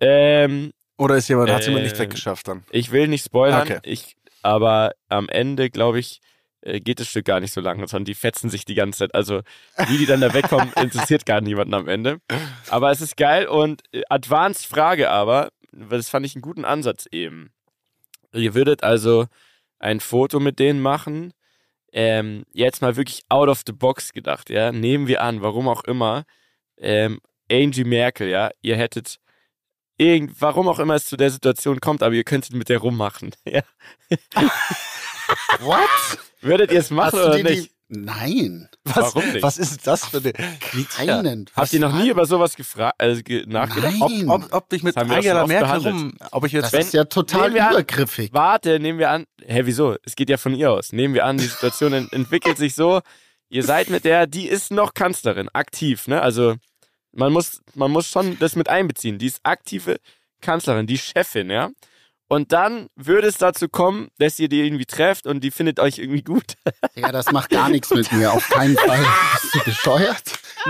[0.00, 2.64] Ähm, Oder ist jemand, hat jemand nicht Äh, weggeschafft dann?
[2.70, 3.78] ich will nicht spoilern, Okay.
[3.84, 6.20] ich, aber am Ende, glaube ich,
[6.62, 9.14] äh, geht das Stück gar nicht so lange, sondern die fetzen sich die ganze Zeit.
[9.14, 9.42] Also,
[9.88, 12.20] wie die dann da wegkommen, interessiert gar niemanden am Ende.
[12.68, 16.64] Aber es ist geil und äh, Advanced Frage aber, weil das fand ich einen guten
[16.64, 17.52] Ansatz eben.
[18.32, 19.26] Ihr würdet also
[19.78, 21.32] ein Foto mit denen machen,
[21.94, 24.72] ähm, jetzt mal wirklich out of the box gedacht, ja.
[24.72, 26.24] Nehmen wir an, warum auch immer,
[26.76, 29.20] ähm, Angie Merkel, ja, ihr hättet
[29.96, 33.34] irgend, warum auch immer es zu der Situation kommt, aber ihr könntet mit der rummachen.
[33.46, 33.62] Ja.
[35.60, 36.18] What?
[36.40, 37.73] Würdet ihr es machen oder nicht?
[38.02, 38.68] Nein.
[38.84, 39.42] Was, Warum nicht?
[39.42, 40.32] was ist das für eine...
[40.96, 41.46] Keinen.
[41.54, 43.94] Habt ihr noch nie über sowas gefragt, also ge- nachgedacht?
[43.98, 44.28] Nein.
[44.28, 45.94] Ob, ob, ob ich mit Angela Merkel behandelt.
[45.94, 46.12] rum...
[46.30, 46.64] Ob ich jetzt...
[46.64, 48.32] Das Wenn- ist ja total wir an- übergriffig.
[48.32, 49.24] Warte, nehmen wir an.
[49.44, 49.96] Hä, wieso?
[50.04, 50.92] Es geht ja von ihr aus.
[50.92, 53.00] Nehmen wir an, die Situation ent entwickelt sich so.
[53.48, 56.20] Ihr seid mit der, die ist noch Kanzlerin, aktiv, ne?
[56.20, 56.56] Also
[57.12, 59.18] man muss, man muss schon das mit einbeziehen.
[59.18, 59.98] Die ist aktive
[60.40, 61.70] Kanzlerin, die Chefin, ja?
[62.28, 65.98] Und dann würde es dazu kommen, dass ihr die irgendwie trefft und die findet euch
[65.98, 66.54] irgendwie gut.
[66.96, 68.32] Ja, das macht gar nichts mit mir.
[68.32, 69.04] Auf keinen Fall.
[69.42, 70.22] Bist du bescheuert?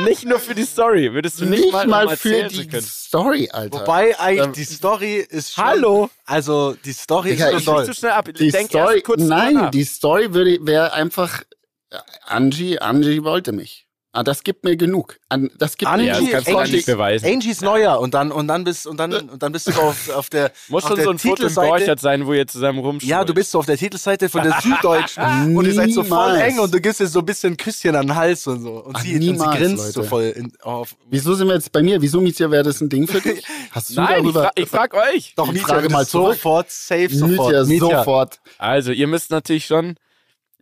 [0.04, 1.12] nicht nur für die Story.
[1.12, 2.82] Würdest du nicht, Nicht mal, mal für die können?
[2.82, 3.80] Story, Alter.
[3.80, 5.64] Wobei eigentlich Ähm, die Story ist schon...
[5.64, 6.10] Hallo?
[6.24, 7.84] Also die Story Digga, ist ich- schon toll.
[7.86, 8.24] zu schnell ab.
[8.32, 11.42] die Denk Story, erst kurz drüber nein, die Story würde wäre einfach
[11.90, 13.83] äh, Angie, Angie wollte mich.
[14.16, 15.18] Ah, das gibt mir genug.
[15.28, 17.26] An, das gibt Angie, mir Ja, das Angie- nicht beweisen.
[17.26, 20.08] Angie ist neuer und dann und dann bist und dann und dann bist du auf,
[20.10, 23.10] auf der Muss auf schon der so ein Foto Borchert sein, wo ihr zusammen rumschult.
[23.10, 26.32] Ja, du bist so auf der Titelseite von der Süddeutschen und ihr seid so voll
[26.34, 26.52] Niemals.
[26.52, 28.94] eng und du gibst ihr so ein bisschen Küsschen an den Hals und so und
[28.96, 30.08] Ach, sie, und sie niemals, grinst so Leute.
[30.08, 30.94] voll in, auf.
[31.10, 32.00] Wieso sind wir jetzt bei mir?
[32.00, 33.44] Wieso, Mietja, wäre das ein Ding für dich?
[33.72, 34.42] Hast du Nein, ich, darüber...
[34.44, 35.32] fra ich frag euch.
[35.34, 37.50] Doch, Mietja, Frage mal sofort, safe sofort.
[37.52, 37.98] Mietja, Mietja.
[37.98, 38.38] sofort.
[38.58, 39.96] Also, ihr müsst natürlich schon,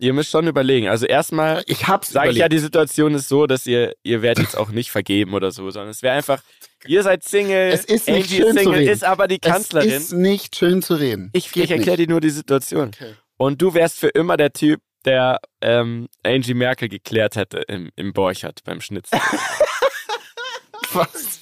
[0.02, 0.88] ihr müsst schon überlegen.
[0.88, 2.52] Also erstmal Ich hab's sage ich ja, überlegt.
[2.54, 5.90] die Situation ist so, dass ihr, ihr werdet jetzt auch nicht vergeben oder so, sondern
[5.90, 6.42] es wäre einfach,
[6.86, 8.92] ihr seid Single, Es ist nicht Angie schön ist zu Single, reden.
[8.92, 9.90] ist aber die Kanzlerin.
[9.90, 11.30] Es ist nicht schön zu reden.
[11.32, 12.88] ich Geht ich erkläre dir nur die Situation.
[12.88, 13.14] Okay.
[13.36, 18.12] Und du wärst für immer der Typ, der ähm, Angie Merkel geklärt hätte im, im
[18.12, 19.18] Borchert beim Schnitzel.
[20.92, 21.40] Was?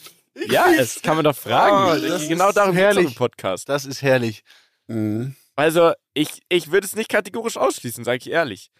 [0.48, 2.02] ja, das kann man doch fragen.
[2.04, 3.14] Oh, das genau ist darum herrlich.
[3.16, 3.68] Podcast.
[3.68, 4.42] Das ist herrlich.
[4.86, 5.34] Mhm.
[5.60, 8.70] Also, ich, ich würde es nicht kategorisch ausschließen, sage ich ehrlich.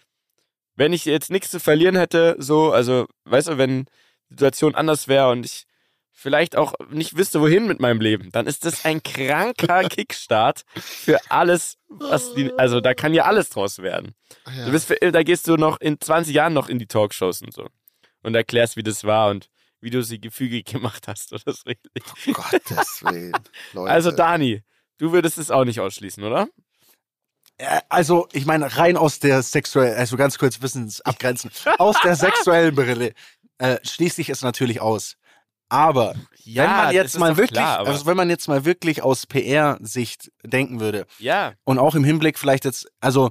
[0.77, 5.07] Wenn ich jetzt nichts zu verlieren hätte, so, also, weißt du, wenn die Situation anders
[5.07, 5.67] wäre und ich
[6.13, 11.19] vielleicht auch nicht wüsste, wohin mit meinem Leben, dann ist das ein kranker Kickstart für
[11.31, 14.15] alles, was die, also da kann ja alles draus werden.
[14.47, 14.67] Ja.
[14.67, 17.55] Du bist für, da gehst du noch in 20 Jahren noch in die Talkshows und
[17.55, 17.67] so
[18.23, 19.49] und erklärst, wie das war und
[19.81, 21.71] wie du sie gefügig gemacht hast oder so.
[22.27, 23.33] Um Gottes Willen.
[23.73, 23.91] Leute.
[23.91, 24.63] Also, Dani,
[24.99, 26.49] du würdest es auch nicht ausschließen, oder?
[27.61, 32.17] Äh, Also, ich meine, rein aus der sexuellen, also ganz kurz Wissens abgrenzen, aus der
[32.17, 33.13] sexuellen Brille
[33.59, 35.17] äh, schließe ich es natürlich aus.
[35.69, 39.27] Aber Ja, wenn man jetzt mal wirklich, klar, also wenn man jetzt mal wirklich aus
[39.27, 43.31] PR-Sicht denken würde Ja, und auch im Hinblick vielleicht jetzt, also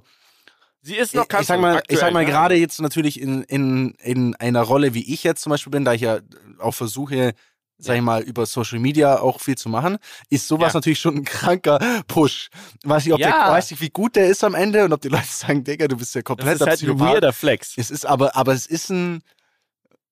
[0.81, 2.31] sie ist noch ich, ich sag mal, ich sag aktuell, mal ne?
[2.31, 5.93] gerade jetzt natürlich in, in, in einer Rolle, wie ich jetzt zum Beispiel bin, da
[5.93, 6.19] ich ja
[6.59, 7.33] auch versuche,
[7.81, 9.97] sag ich mal, über Social Media auch viel zu machen,
[10.29, 10.77] ist sowas Ja.
[10.79, 12.49] natürlich schon ein kranker Push.
[12.83, 13.27] Weiß ich, ob Ja.
[13.45, 15.87] der, weiß ich, wie gut der ist am Ende und ob die Leute sagen, Digga,
[15.87, 17.13] du bist ja Das komplett ist halt ein Psychopath.
[17.13, 17.73] weirder Flex.
[17.77, 19.21] Es ist aber, aber es ist ein,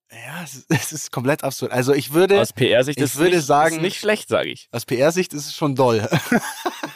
[0.09, 1.73] ja, es ist, es ist komplett absurd.
[1.73, 4.69] Also ich würde, Aus PR-Sicht ich ist würde nicht, sagen- ist nicht schlecht, sage ich.
[4.71, 6.07] aus PR-Sicht ist es schon doll.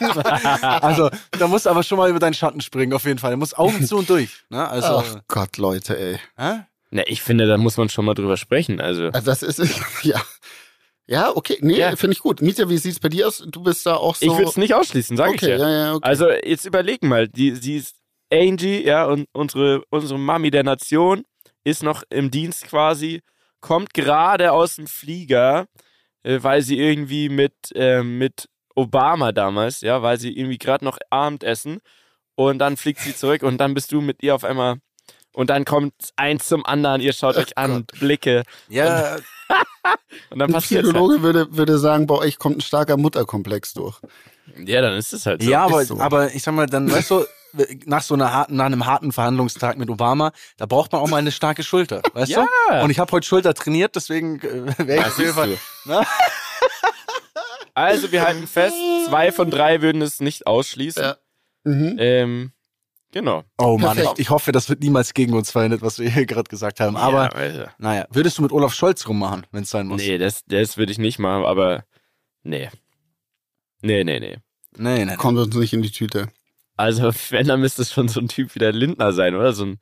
[0.00, 3.30] also, da musst du aber schon mal über deinen Schatten springen, auf jeden Fall.
[3.32, 4.30] Da muss Augen zu und durch.
[4.48, 4.66] Ne?
[4.68, 6.18] Also, Ach Gott, Leute, ey.
[6.38, 6.60] hä?
[6.90, 8.78] Ne, ich finde, da muss man schon mal drüber sprechen.
[8.80, 9.58] Also, Also das ist,
[10.02, 10.20] ja.
[11.06, 11.96] Ja, okay, nee, Ja.
[11.96, 12.40] finde ich gut.
[12.40, 13.44] Mietja, wie sieht's bei dir aus?
[13.46, 14.24] Du bist da auch so.
[14.24, 15.68] ich würde es nicht ausschließen, sage okay, ich ja.
[15.68, 16.08] ja, ja, okay.
[16.08, 17.96] Also jetzt überleg mal, die, sie ist
[18.32, 21.24] Angie, ja, und unsere, unsere Mami der Nation
[21.64, 23.20] ist noch im Dienst quasi,
[23.60, 25.66] kommt gerade aus dem Flieger,
[26.22, 30.98] äh, weil sie irgendwie mit, äh, mit Obama damals, ja, weil sie irgendwie gerade noch
[31.10, 31.80] Abendessen
[32.36, 34.78] und dann fliegt sie zurück und dann bist du mit ihr auf einmal
[35.34, 39.18] und dann kommt eins zum anderen, ihr schaut euch an, Blicke Ja,
[40.30, 40.94] und dann Ein passiert halt.
[40.94, 43.98] Psychologe würde, würde sagen, bei euch kommt ein starker Mutterkomplex durch.
[44.64, 45.50] Ja, dann ist es halt so.
[45.50, 45.98] ja, aber, so.
[46.00, 47.24] aber ich sag mal, dann, weißt du,
[47.84, 51.18] nach so einer harten, nach einem harten Verhandlungstag mit Obama, da braucht man auch mal
[51.18, 52.46] eine starke Schulter, weißt Ja.
[52.70, 52.82] du?
[52.82, 55.58] Und ich habe heute Schulter trainiert, deswegen äh, wäre ich auf jeden Fall.
[55.84, 56.02] Ne?
[57.74, 58.76] Also wir halten fest,
[59.08, 61.02] zwei von drei würden es nicht ausschließen.
[61.02, 61.16] Ja.
[61.64, 61.96] Mhm.
[61.98, 62.52] Ähm,
[63.12, 63.44] genau.
[63.58, 66.48] Oh Mann, ich, ich hoffe, das wird niemals gegen uns verwendet, was wir hier gerade
[66.48, 66.96] gesagt haben.
[66.96, 67.74] Aber ja, Alter.
[67.78, 70.02] naja, würdest du mit Olaf Scholz rummachen, wenn es sein muss?
[70.02, 71.84] nee, das, das würde ich nicht machen, aber
[72.42, 72.68] nee.
[73.82, 74.38] Nee, nee, nee.
[74.76, 75.16] nee, nee.
[75.16, 76.28] Kommt uns nicht in die Tüte.
[76.76, 79.52] Also, wenn, dann müsste es schon so ein Typ wie der Lindner sein, oder?
[79.52, 79.78] So ein,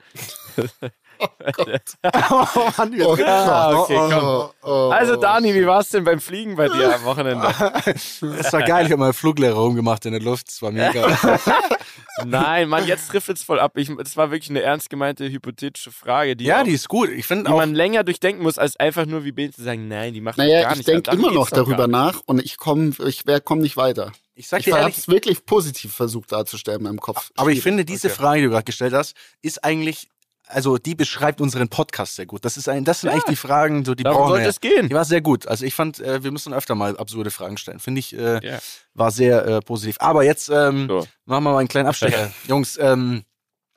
[1.20, 3.90] oh Mann, wir Oh Ja, Gott.
[3.90, 4.24] okay, komm.
[4.24, 5.16] Oh, oh, also, oh.
[5.16, 7.48] Dani, wie war es denn beim Fliegen bei dir am Wochenende?
[7.84, 11.06] Das war geil, ich habe mal Fluglehrer rumgemacht in der Luft, das war mega.
[12.24, 13.72] Nein, Mann, jetzt trifft es voll ab.
[13.76, 17.08] Ich, das war wirklich eine ernst gemeinte, hypothetische Frage, die, ja, auch, die ist gut.
[17.10, 19.88] Ich finde die auch, man länger durchdenken muss, als einfach nur wie Ben zu sagen,
[19.88, 20.88] nein, die macht das Naja, gar ich nicht.
[20.88, 24.12] denke Darum immer noch darüber nach und ich komme ich wer- komm nicht weiter.
[24.34, 27.30] ich sag Ich dir habe ehrlich, es wirklich positiv versucht darzustellen in meinem Kopf.
[27.36, 27.62] aber ich Schwierig.
[27.62, 28.16] finde, diese Okay.
[28.16, 30.08] Frage, die du gerade gestellt hast, ist eigentlich,
[30.50, 32.44] also die beschreibt unseren Podcast sehr gut.
[32.44, 33.12] Das ist ein, das sind Ja.
[33.14, 34.50] eigentlich die Fragen, so die Darum brauchen sollte wir.
[34.50, 34.88] es gehen.
[34.88, 35.46] Die war sehr gut.
[35.46, 37.78] Also ich fand, äh, wir müssen öfter mal absurde Fragen stellen.
[37.80, 38.58] Finde ich, äh, Ja.
[38.94, 39.96] war sehr äh, positiv.
[40.00, 40.98] Aber jetzt ähm, So.
[41.24, 42.30] machen wir mal einen kleinen Abstecher.
[42.48, 43.24] Jungs, ähm,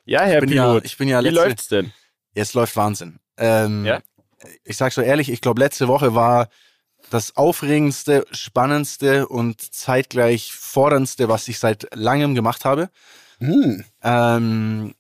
[0.06, 0.86] Ja, Herr ich bin ja, Pilot.
[0.86, 1.94] ich bin ja wie letzte, läuft's denn?
[2.34, 3.20] Jetzt läuft Wahnsinn.
[3.38, 4.02] Ähm, Ja?
[4.66, 6.50] Ich sag so ehrlich, ich glaube, letzte Woche war
[7.10, 12.90] das aufregendste, spannendste und zeitgleich forderndste, was ich seit langem gemacht habe.
[13.40, 13.84] Hm.
[14.02, 14.94] Ähm,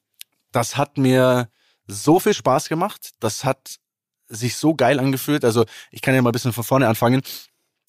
[0.52, 1.50] das hat mir
[1.88, 3.12] so viel Spaß gemacht.
[3.19, 3.80] Das hat
[4.28, 5.46] sich so geil angefühlt.
[5.46, 7.22] Also ich kann ja mal ein bisschen von vorne anfangen.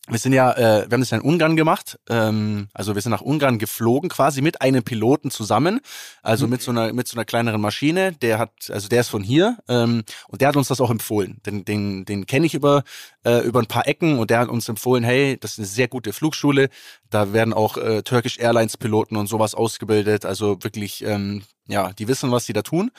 [0.06, 1.98] Wir sind ja, äh, wir haben das ja in Ungarn gemacht.
[2.10, 5.80] Ähm, also wir sind nach Ungarn geflogen, quasi mit einem Piloten zusammen.
[6.22, 8.12] Also mit so einer mit so einer kleineren Maschine.
[8.12, 11.40] Der hat, also der ist von hier ähm, und der hat uns das auch empfohlen.
[11.46, 12.84] Den den den kenne ich über
[13.24, 15.88] äh, über ein paar Ecken und der hat uns empfohlen, hey, das ist eine sehr
[15.88, 16.68] gute Flugschule.
[17.08, 20.26] Da werden auch äh, Turkish Airlines Piloten und sowas ausgebildet.
[20.26, 22.90] Also wirklich, ähm, ja, die wissen, was sie da tun.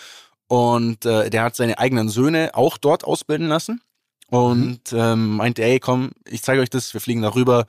[0.47, 3.81] Und äh, der hat seine eigenen Söhne auch dort ausbilden lassen
[4.29, 7.65] und ähm, meinte, ey, komm, ich zeige euch das, wir fliegen da rüber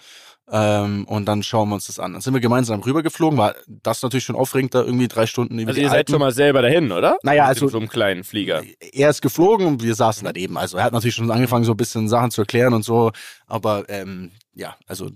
[0.50, 2.12] ähm, und dann schauen wir uns das an.
[2.12, 5.70] Dann sind wir gemeinsam rübergeflogen, war das natürlich schon aufregend, da irgendwie drei Stunden über
[5.70, 6.12] Also ihr seid Alpen.
[6.12, 7.18] schon mal selber dahin, oder?
[7.22, 8.62] Naja, Mit also- so einem kleinen Flieger.
[8.92, 10.56] Er ist geflogen und wir saßen daneben.
[10.56, 13.10] Also er hat natürlich schon angefangen, so ein bisschen Sachen zu erklären und so,
[13.46, 15.06] aber ähm, ja, also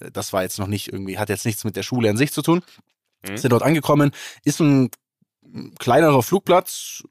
[0.00, 2.32] äh, das war jetzt noch nicht irgendwie, hat jetzt nichts mit der Schule an sich
[2.32, 2.62] zu tun.
[3.28, 3.36] Mhm.
[3.36, 4.12] Sind dort angekommen,
[4.44, 4.90] ist ein
[5.78, 7.02] kleinerer Flugplatz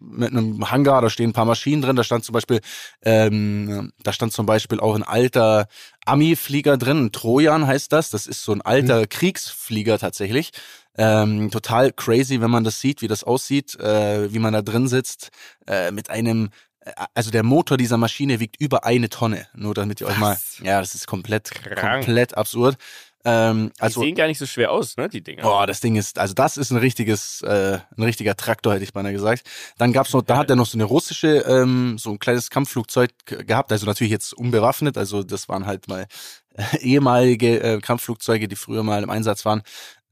[0.00, 2.60] mit einem Hangar, da stehen ein paar Maschinen drin, da stand zum Beispiel,
[3.02, 5.66] ähm, da stand zum Beispiel auch ein alter
[6.04, 10.50] Ami-Flieger drin, ein Trojan heißt das, das ist so ein alter Kriegsflieger tatsächlich.
[10.96, 14.86] Ähm, total crazy, wenn man das sieht, wie das aussieht, äh, wie man da drin
[14.86, 15.30] sitzt,
[15.66, 19.48] äh, mit einem äh, also der Motor dieser Maschine wiegt über eine Tonne.
[19.54, 22.04] Nur damit ihr euch mal, ja, das ist komplett, Krank.
[22.04, 22.76] komplett absurd.
[23.24, 25.42] Ähm, Die also sehen gar nicht so schwer aus, ne, die Dinger.
[25.42, 28.92] Boah, das Ding ist, also das ist ein richtiges, äh, ein richtiger Traktor, hätte ich
[28.92, 29.44] beinahe gesagt.
[29.78, 33.10] Dann gab's noch, da hat er noch so eine russische, ähm, so ein kleines Kampfflugzeug
[33.24, 36.06] gehabt, also natürlich jetzt unbewaffnet, also das waren halt mal
[36.54, 39.62] äh, ehemalige äh, Kampfflugzeuge, die früher mal im Einsatz waren,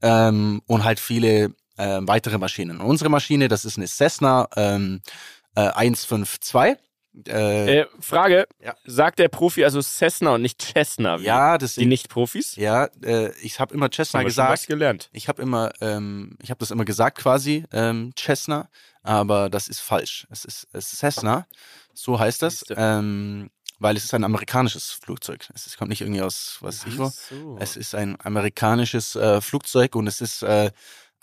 [0.01, 2.79] ähm, und halt viele äh, weitere Maschinen.
[2.79, 5.01] Und unsere Maschine, das ist eine Cessna ähm,
[5.55, 6.77] äh, 152.
[7.27, 8.75] Äh, Äh, Frage, Ja.
[8.85, 11.17] sagt der Profi also Cessna und nicht Cessna?
[11.17, 12.55] ja, das Die Nicht-Profis?
[12.55, 14.51] ja, äh, ich habe immer Cessna schon gesagt.
[14.51, 15.09] was gelernt.
[15.11, 18.67] Ich habe immer, ähm, ich habe das immer gesagt quasi, ähm, Cessna,
[19.03, 20.25] aber das ist falsch.
[20.31, 21.45] Es ist, es ist Cessna,
[21.93, 22.63] so heißt das.
[22.69, 23.49] Ähm,
[23.79, 25.49] weil es ist ein amerikanisches Flugzeug.
[25.53, 27.09] Es ist, kommt nicht irgendwie aus, was ich wo.
[27.09, 27.57] so.
[27.59, 30.71] Es ist ein amerikanisches äh, Flugzeug und es ist äh,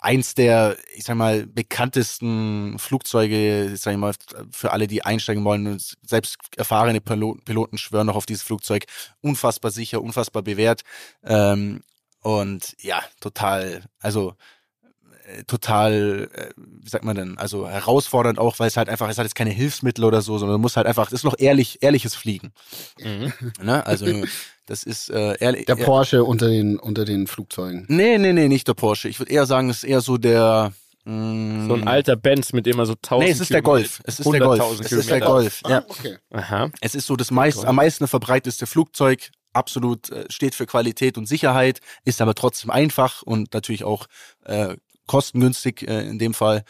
[0.01, 4.13] eins der, ich sag mal, bekanntesten Flugzeuge, sag ich mal,
[4.51, 5.79] für alle, die einsteigen wollen.
[6.01, 8.85] Selbst erfahrene Piloten, Piloten schwören noch auf dieses Flugzeug.
[9.21, 10.81] Unfassbar sicher, unfassbar bewährt.
[11.23, 11.83] Ähm,
[12.21, 14.35] und ja, total, also
[15.25, 19.19] äh, total, äh, wie sagt man denn, also herausfordernd auch, weil es halt einfach, es
[19.19, 22.15] hat jetzt keine Hilfsmittel oder so, sondern muss halt einfach, das ist noch ehrlich, ehrliches
[22.15, 22.53] Fliegen.
[22.99, 23.33] Mhm.
[23.61, 23.85] Ne?
[23.85, 24.05] Also
[24.71, 25.65] das ist äh, ehrlich.
[25.65, 27.85] Der Porsche unter den, unter den Flugzeugen.
[27.89, 29.09] Nee, nee, nee, nicht der Porsche.
[29.09, 30.71] Ich würde eher sagen, es ist eher so der.
[31.03, 34.01] Mh, So ein alter Benz, mit dem er so 1000 Nee, es ist der Golf.
[34.05, 34.79] Es ist der Golf.
[34.79, 35.61] Es ist der Golf.
[35.67, 35.79] Ja.
[35.79, 36.17] Ah, okay.
[36.31, 36.71] Aha.
[36.79, 39.29] Es ist so das meist, am meisten verbreiteste Flugzeug.
[39.51, 44.05] Absolut äh, steht für Qualität und Sicherheit, ist aber trotzdem einfach und natürlich auch
[44.45, 46.63] äh, kostengünstig äh, in dem Fall.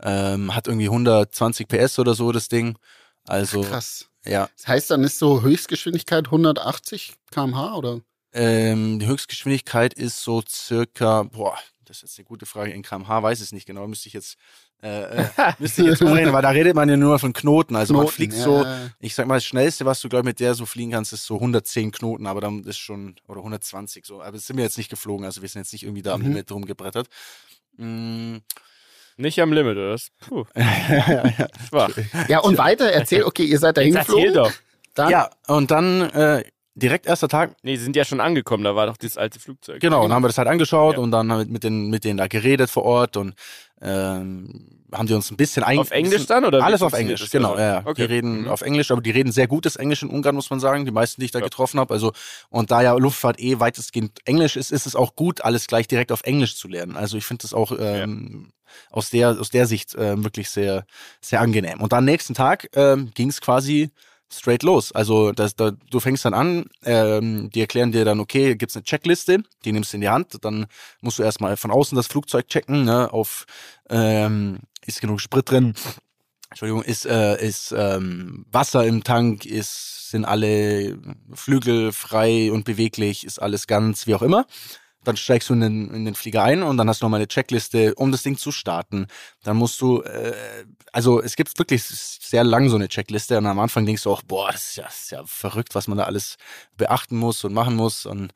[0.00, 2.78] Ähm, hat irgendwie 120 PS oder so das Ding.
[3.26, 4.07] Also Krass.
[4.24, 8.00] Ja, Das heißt, dann ist so Höchstgeschwindigkeit 180 km/h oder?
[8.32, 12.72] ähm, die Höchstgeschwindigkeit ist so circa, boah, das ist jetzt eine gute Frage.
[12.72, 13.88] In kmh weiß ich es nicht genau.
[13.88, 14.36] Müsste ich jetzt,
[14.82, 15.28] äh, äh,
[15.58, 17.74] müsste ich jetzt umrechnen, weil da redet man ja nur von Knoten.
[17.74, 18.66] Also man Knoten, fliegt ja, so,
[19.00, 21.24] ich sag mal, das schnellste, was du, glaube ich, mit der so fliegen kannst, ist
[21.24, 24.20] so 110 Knoten, aber dann ist schon, oder 120 so.
[24.20, 26.20] Aber das sind wir jetzt nicht geflogen, also wir sind jetzt nicht irgendwie da am
[26.20, 26.26] Mhm.
[26.28, 27.08] Limit rumgebrettert.
[27.78, 28.36] Mm,
[29.18, 29.96] Nicht am Limit, oder?
[30.20, 30.44] Puh.
[31.68, 31.90] Schwach.
[32.28, 34.52] Ja, und weiter erzähl, okay, ihr seid dahin Jetzt erzähl geflogen.
[34.52, 34.52] doch.
[34.94, 36.44] Dann, ja, und dann äh,
[36.78, 39.80] direkt erster Tag, Nee, sie sind ja schon angekommen, da war doch dieses alte Flugzeug.
[39.80, 41.00] Genau, und haben wir das halt angeschaut Ja.
[41.00, 43.34] und dann haben wir mit, den, mit denen da geredet vor Ort und
[43.80, 47.30] ähm, haben die uns ein bisschen ein Auf Englisch dann, oder Alles auf Englisch, das?
[47.30, 47.50] genau.
[47.52, 47.94] Also, Ja, okay.
[47.94, 48.48] Die reden Mhm.
[48.48, 50.84] auf Englisch, aber die reden sehr gutes Englisch in Ungarn, muss man sagen.
[50.84, 51.44] Die meisten, die ich da Ja.
[51.44, 51.92] getroffen habe.
[51.92, 52.12] Also
[52.48, 56.10] und da ja Luftfahrt eh weitestgehend Englisch ist, ist es auch gut, alles gleich direkt
[56.10, 56.96] auf Englisch zu lernen.
[56.96, 58.50] Also ich finde das auch ähm,
[58.90, 60.84] aus der aus der Sicht ähm, wirklich sehr
[61.20, 61.80] sehr angenehm.
[61.80, 63.90] Und dann nächsten Tag ähm, ging es quasi
[64.30, 64.92] straight los.
[64.92, 68.84] Also das, da, du fängst dann an, ähm, die erklären dir dann, okay, gibt's eine
[68.84, 70.66] Checkliste, die nimmst du in die Hand, dann
[71.00, 73.46] musst du erstmal von außen das Flugzeug checken, ne, auf
[73.88, 75.74] ähm, ist genug Sprit drin,
[76.50, 80.98] Entschuldigung, ist, äh, ist ähm, Wasser im Tank, ist, sind alle
[81.34, 84.46] Flügel frei und beweglich, ist alles ganz wie auch immer.
[85.04, 87.28] Dann steigst du in den, in den Flieger ein und dann hast du nochmal eine
[87.28, 89.06] Checkliste, um das Ding zu starten.
[89.42, 90.34] Dann musst du, äh,
[90.92, 94.22] also es gibt wirklich sehr lang so eine Checkliste und am Anfang denkst du auch,
[94.22, 96.36] boah, das ist ja, das ist ja verrückt, was man da alles
[96.76, 98.06] beachten muss und machen muss.
[98.06, 98.32] Und,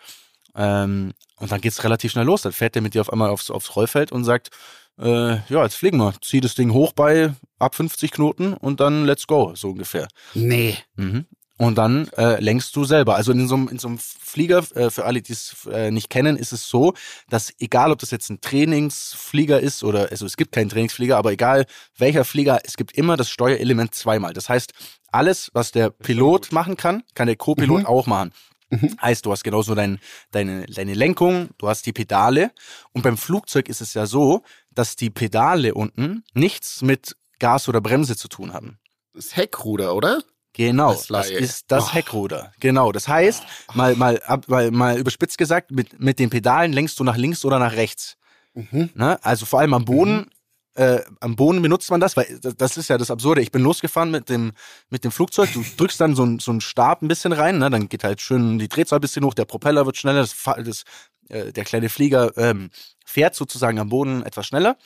[0.55, 2.42] ähm, und dann geht's relativ schnell los.
[2.42, 4.51] Dann fährt der mit dir auf einmal aufs, aufs Rollfeld und sagt,
[4.98, 6.14] äh, ja, jetzt fliegen wir.
[6.22, 10.09] Zieh das Ding hoch bei ab 50 Knoten und dann let's go, so ungefähr.
[10.35, 10.77] Nee.
[10.96, 11.27] Mhm.
[11.62, 13.14] Und dann äh, lenkst du selber.
[13.14, 16.11] Also in so einem, in so einem Flieger, äh, für alle, die es äh, nicht
[16.11, 16.94] kennen, ist es so,
[17.29, 21.31] dass egal, ob das jetzt ein Trainingsflieger ist oder, also es gibt keinen Trainingsflieger, aber
[21.31, 24.33] egal welcher Flieger, es gibt immer das Steuerelement zweimal.
[24.33, 24.72] Das heißt,
[25.12, 27.87] alles, was der Pilot machen kann, kann der Co-Pilot Mhm.
[27.87, 28.33] auch machen.
[28.70, 28.96] Mhm.
[29.01, 30.01] Heißt, du hast genauso dein,
[30.33, 32.51] deine, deine Lenkung, du hast die Pedale.
[32.92, 37.81] Und beim Flugzeug ist es ja so, dass die Pedale unten nichts mit Gas oder
[37.81, 38.81] Bremse zu tun haben.
[39.14, 40.25] Das Heckruder, oder?
[40.54, 41.92] Genau, das ist das Oh.
[41.94, 42.52] Heckruder.
[42.60, 43.42] Genau, das heißt,
[43.74, 47.44] mal, mal, ab, mal, mal überspitzt gesagt, mit, mit den Pedalen lenkst du nach links
[47.44, 48.16] oder nach rechts.
[48.54, 48.90] Mhm.
[48.94, 49.18] Ne?
[49.24, 50.30] Also vor allem am Boden,
[50.74, 53.40] äh, am Boden benutzt man das, weil das, ist ja das Absurde.
[53.40, 54.52] Ich bin losgefahren mit dem,
[54.90, 57.70] mit dem Flugzeug, du drückst dann so, ein- so einen Stab ein bisschen rein, ne?
[57.70, 60.84] dann geht halt schön die Drehzahl ein bisschen hoch, der Propeller wird schneller, das, das,
[61.30, 62.68] äh, der kleine Flieger ähm,
[63.06, 64.76] fährt sozusagen am Boden etwas schneller.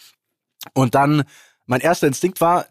[0.75, 1.25] Und dann,
[1.67, 2.67] mein erster Instinkt war,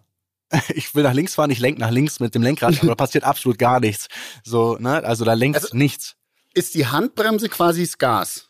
[0.76, 3.24] ich will nach links fahren, ich lenk nach links mit dem Lenkrad, aber da passiert
[3.24, 4.08] absolut gar nichts.
[4.44, 5.04] So, ne?
[5.04, 6.15] Also da lenkt Also- nichts.
[6.54, 8.50] Ist die Handbremse quasi das Gas?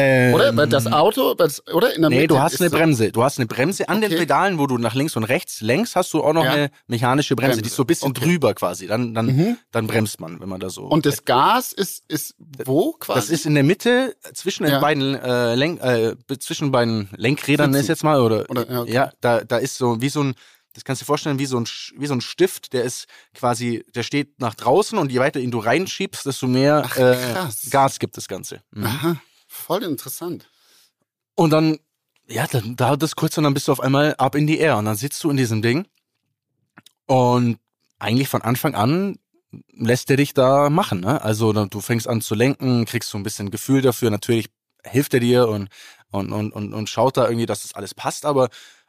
[0.00, 0.56] Ähm, Oder?
[0.56, 1.92] Weil das Auto, das, oder?
[1.92, 3.10] In der Nee, Mitte du hast eine Bremse.
[3.10, 4.20] Du hast eine Bremse an den Okay.
[4.20, 6.52] Pedalen, wo du nach links und rechts lenkst, hast du auch noch Ja.
[6.52, 7.56] eine mechanische Bremse.
[7.56, 7.70] Die Bremse.
[7.72, 8.20] ist so ein bisschen Okay.
[8.20, 8.86] drüber quasi.
[8.86, 9.56] Dann, dann, Mhm.
[9.72, 10.84] dann bremst man, wenn man da so.
[10.84, 13.18] Und das Gas ist, ist wo quasi?
[13.18, 14.78] das ist in der Mitte zwischen den Ja.
[14.80, 17.82] beiden äh, Lenk, äh, zwischen beiden Lenkrädern Sitzen.
[17.82, 18.92] ist jetzt mal oder, Oder- ja, okay.
[18.92, 20.34] ja, da da ist so wie so ein
[20.78, 23.84] das kannst du dir vorstellen wie so ein wie so ein Stift, der ist quasi
[23.96, 27.48] der steht nach draußen und je weiter ihn du reinschiebst, desto mehr Ach, äh.
[27.70, 28.62] Gas gibt das Ganze.
[28.70, 28.84] Mhm.
[28.84, 29.16] Aha,
[29.48, 30.48] voll interessant.
[31.34, 31.78] Und dann,
[32.28, 34.76] ja, dann dauert das kurz und dann bist du auf einmal up in die Air
[34.76, 35.88] und dann sitzt du in diesem Ding
[37.06, 37.58] und
[37.98, 39.18] eigentlich von Anfang an
[39.72, 41.00] lässt der dich da machen.
[41.00, 41.20] Ne?
[41.22, 44.10] Also du fängst an zu lenken, kriegst so ein bisschen Gefühl dafür.
[44.10, 44.46] Natürlich
[44.84, 45.70] hilft er dir und,
[46.10, 48.48] und, und, und, und schaut da irgendwie, dass das alles passt, aber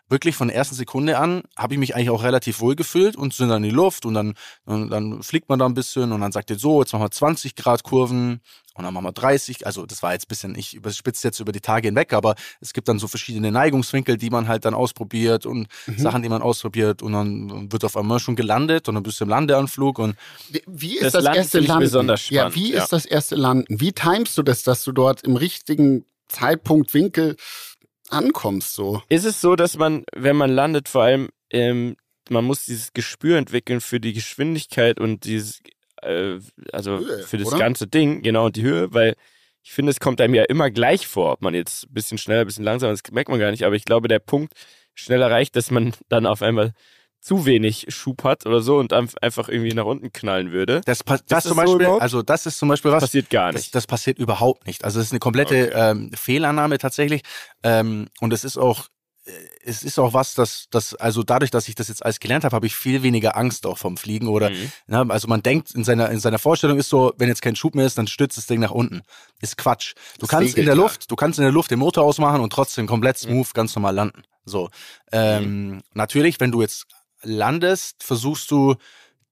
[0.09, 3.33] wirklich von der ersten Sekunde an habe ich mich eigentlich auch relativ wohl gefühlt und
[3.33, 4.33] sind dann in die Luft und dann,
[4.65, 7.11] und dann fliegt man da ein bisschen und dann sagt er so, jetzt machen wir
[7.11, 8.41] 20 Grad Kurven
[8.73, 9.65] und dann machen wir 30.
[9.65, 12.73] Also das war jetzt ein bisschen, ich überspitze jetzt über die Tage hinweg, aber es
[12.73, 15.99] gibt dann so verschiedene Neigungswinkel, die man halt dann ausprobiert und mhm.
[15.99, 19.25] Sachen, die man ausprobiert und dann wird auf einmal schon gelandet und dann bist du
[19.25, 20.15] im Landeanflug und
[20.65, 21.83] wie ist das, das erste Landen?
[21.83, 22.83] Besonders spannend, ja, wie ja.
[22.83, 23.79] ist das erste Landen?
[23.79, 27.35] Wie timest du das, dass du dort im richtigen Zeitpunkt, Winkel
[28.11, 29.01] ankommst so?
[29.09, 31.95] Ist es so, dass man, wenn man landet, vor allem ähm,
[32.29, 35.61] man muss dieses Gespür entwickeln für die Geschwindigkeit und dieses,
[36.01, 36.39] äh,
[36.71, 37.57] also Höhe, für das oder?
[37.57, 39.15] ganze Ding, genau, und die Höhe, weil
[39.63, 42.41] ich finde, es kommt einem ja immer gleich vor, ob man jetzt ein bisschen schneller,
[42.41, 44.53] ein bisschen langsamer, das merkt man gar nicht, aber ich glaube, der Punkt
[44.93, 46.73] schnell erreicht, dass man dann auf einmal
[47.21, 50.81] zu wenig Schub hat oder so und einfach irgendwie nach unten knallen würde.
[50.85, 53.01] Das, das, das zum Beispiel, so also das ist zum Beispiel was.
[53.01, 53.65] Das passiert gar nicht.
[53.65, 54.83] Das, das passiert überhaupt nicht.
[54.85, 55.91] Also es ist eine komplette okay.
[55.91, 57.21] ähm, Fehlannahme tatsächlich.
[57.63, 58.87] Ähm, und es ist auch
[59.63, 62.55] es ist auch was, dass das also dadurch, dass ich das jetzt alles gelernt habe,
[62.55, 64.71] habe ich viel weniger Angst auch vom Fliegen oder mhm.
[64.87, 67.55] na, ne, also man denkt in seiner in seiner Vorstellung ist so, wenn jetzt kein
[67.55, 69.01] Schub mehr ist, dann stützt das Ding nach unten.
[69.41, 69.93] Ist Quatsch.
[70.15, 72.51] Du das kannst in der Luft, du kannst in der Luft den Motor ausmachen und
[72.51, 73.29] trotzdem komplett mhm.
[73.29, 73.53] smooth mhm.
[73.53, 74.23] ganz normal landen.
[74.45, 74.69] So
[75.11, 75.81] ähm, mhm.
[75.93, 76.87] natürlich, wenn du jetzt
[77.23, 78.75] landest, versuchst du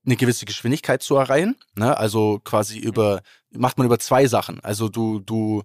[0.06, 1.56] eine gewisse Geschwindigkeit zu erreichen.
[1.76, 1.98] Ne?
[1.98, 3.22] Also quasi über
[3.52, 4.60] macht man über zwei Sachen.
[4.62, 5.64] Also du du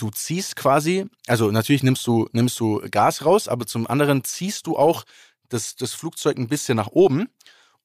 [0.00, 4.66] du ziehst quasi, also natürlich nimmst du, nimmst du Gas raus, aber zum anderen ziehst
[4.66, 5.04] du auch
[5.50, 7.28] das, das Flugzeug ein bisschen nach oben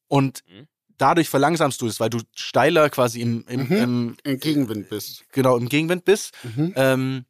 [0.07, 0.67] und mhm.
[0.97, 3.77] dadurch verlangsamst du es, weil du steiler quasi im, im, mhm.
[3.77, 5.25] im, im Gegenwind bist.
[5.33, 6.31] Genau, im Gegenwind bist.
[6.43, 6.73] Mhm.
[6.77, 7.25] Ähm,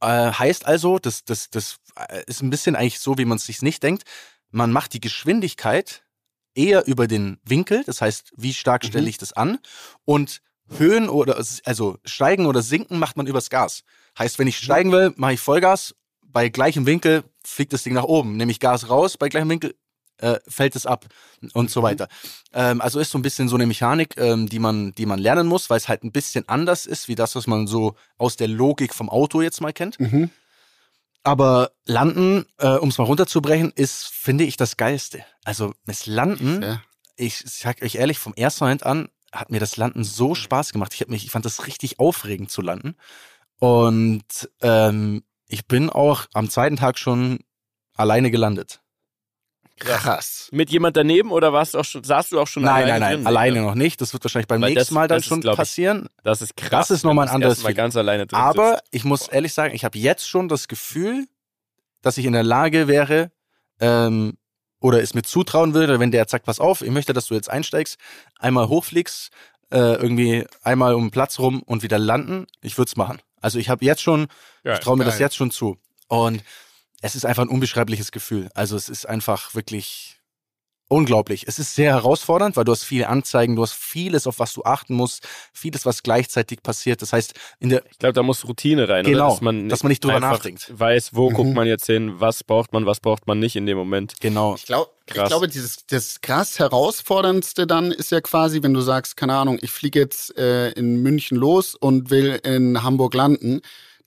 [0.00, 1.78] äh, heißt also, das, das, das
[2.26, 4.04] ist ein bisschen eigentlich so, wie man es sich nicht denkt.
[4.50, 6.04] Man macht die Geschwindigkeit
[6.54, 9.08] eher über den Winkel, das heißt, wie stark stelle mhm.
[9.08, 9.58] ich das an
[10.04, 10.40] und
[10.78, 13.84] Höhen oder also steigen oder sinken macht man übers Gas.
[14.18, 15.94] Heißt, wenn ich steigen will, mache ich Vollgas.
[16.22, 18.36] Bei gleichem Winkel fliegt das Ding nach oben.
[18.36, 19.74] Nehme ich Gas raus, bei gleichem Winkel
[20.18, 21.06] äh, fällt es ab
[21.52, 21.84] und so mhm.
[21.84, 22.08] weiter.
[22.52, 25.46] Ähm, also ist so ein bisschen so eine Mechanik, ähm, die man, die man lernen
[25.46, 28.48] muss, weil es halt ein bisschen anders ist, wie das, was man so aus der
[28.48, 30.00] Logik vom Auto jetzt mal kennt.
[30.00, 30.30] Mhm.
[31.26, 35.24] Aber Landen, äh, um es mal runterzubrechen, ist, finde ich, das Geilste.
[35.42, 36.82] Also das Landen, ja.
[37.16, 40.94] ich sag euch ehrlich, vom ersten Moment an hat mir das Landen so Spaß gemacht.
[40.94, 42.94] Ich, hab mich, ich fand das richtig aufregend zu landen.
[43.58, 47.40] Und ähm, ich bin auch am zweiten Tag schon
[47.96, 48.80] alleine gelandet.
[49.78, 50.48] Krass.
[50.52, 52.90] Mit jemand daneben oder warst du auch schon, saßt du auch schon nein, alleine?
[52.90, 54.00] Nein, nein, nein, alleine noch nicht.
[54.00, 56.08] Das wird wahrscheinlich beim Weil nächsten das, Mal dann schon ist, passieren.
[56.16, 56.88] Ich, das ist krass.
[56.88, 58.84] Das ist nochmal ein anderes Mal ganz alleine drin Aber sitzt.
[58.90, 61.26] ich muss ehrlich sagen, ich habe jetzt schon das Gefühl,
[62.00, 63.30] dass ich in der Lage wäre,
[63.80, 64.38] ähm,
[64.80, 67.50] oder es mir zutrauen würde, wenn der sagt, pass auf, ich möchte, dass du jetzt
[67.50, 67.98] einsteigst,
[68.38, 69.30] einmal hochfliegst,
[69.70, 73.18] äh, irgendwie einmal um den Platz rum und wieder landen, ich würde es machen.
[73.40, 74.28] Also ich habe jetzt schon,
[74.64, 75.76] ja, ich traue mir das jetzt schon zu.
[76.08, 76.42] Und
[77.06, 78.50] es ist einfach ein unbeschreibliches Gefühl.
[78.54, 80.16] Also es ist einfach wirklich
[80.88, 81.44] unglaublich.
[81.48, 84.62] Es ist sehr herausfordernd, weil du hast viele Anzeigen, du hast vieles, auf was du
[84.64, 87.02] achten musst, vieles, was gleichzeitig passiert.
[87.02, 89.30] Das heißt, in der ich glaube, da muss Routine rein, genau, oder?
[89.30, 90.70] Dass man, dass man nicht drüber nachdenkt.
[90.76, 91.34] Weiß, wo mhm.
[91.34, 94.14] guckt man jetzt hin, was braucht man, was braucht man nicht in dem Moment.
[94.20, 94.54] Genau.
[94.54, 99.16] Ich glaube, ich glaube, dieses das krass herausforderndste dann ist ja quasi, wenn du sagst,
[99.16, 103.60] keine Ahnung, ich fliege jetzt äh, in München los und will in Hamburg landen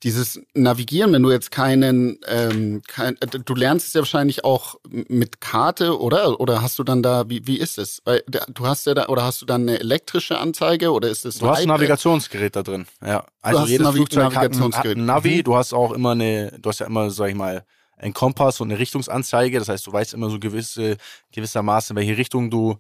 [0.03, 4.75] dieses Navigieren, wenn du jetzt keinen, ähm, kein, äh, du lernst es ja wahrscheinlich auch
[4.89, 6.39] mit Karte, oder?
[6.39, 8.01] Oder hast du dann da, wie, wie ist es?
[8.05, 11.39] Weil du hast ja da, oder hast du dann eine elektrische Anzeige oder ist es
[11.39, 13.25] Du hast ein Navigationsgerät da drin, ja.
[13.41, 15.43] Also jedes Navi Flugzeug hat ein, hat ein Navi, mhm.
[15.43, 17.65] du hast auch immer eine, du hast ja immer, sag ich mal,
[17.99, 19.59] ein Kompass und eine Richtungsanzeige.
[19.59, 20.97] Das heißt, du weißt immer so gewisse,
[21.31, 22.77] gewissermaßen, in welche Richtung du,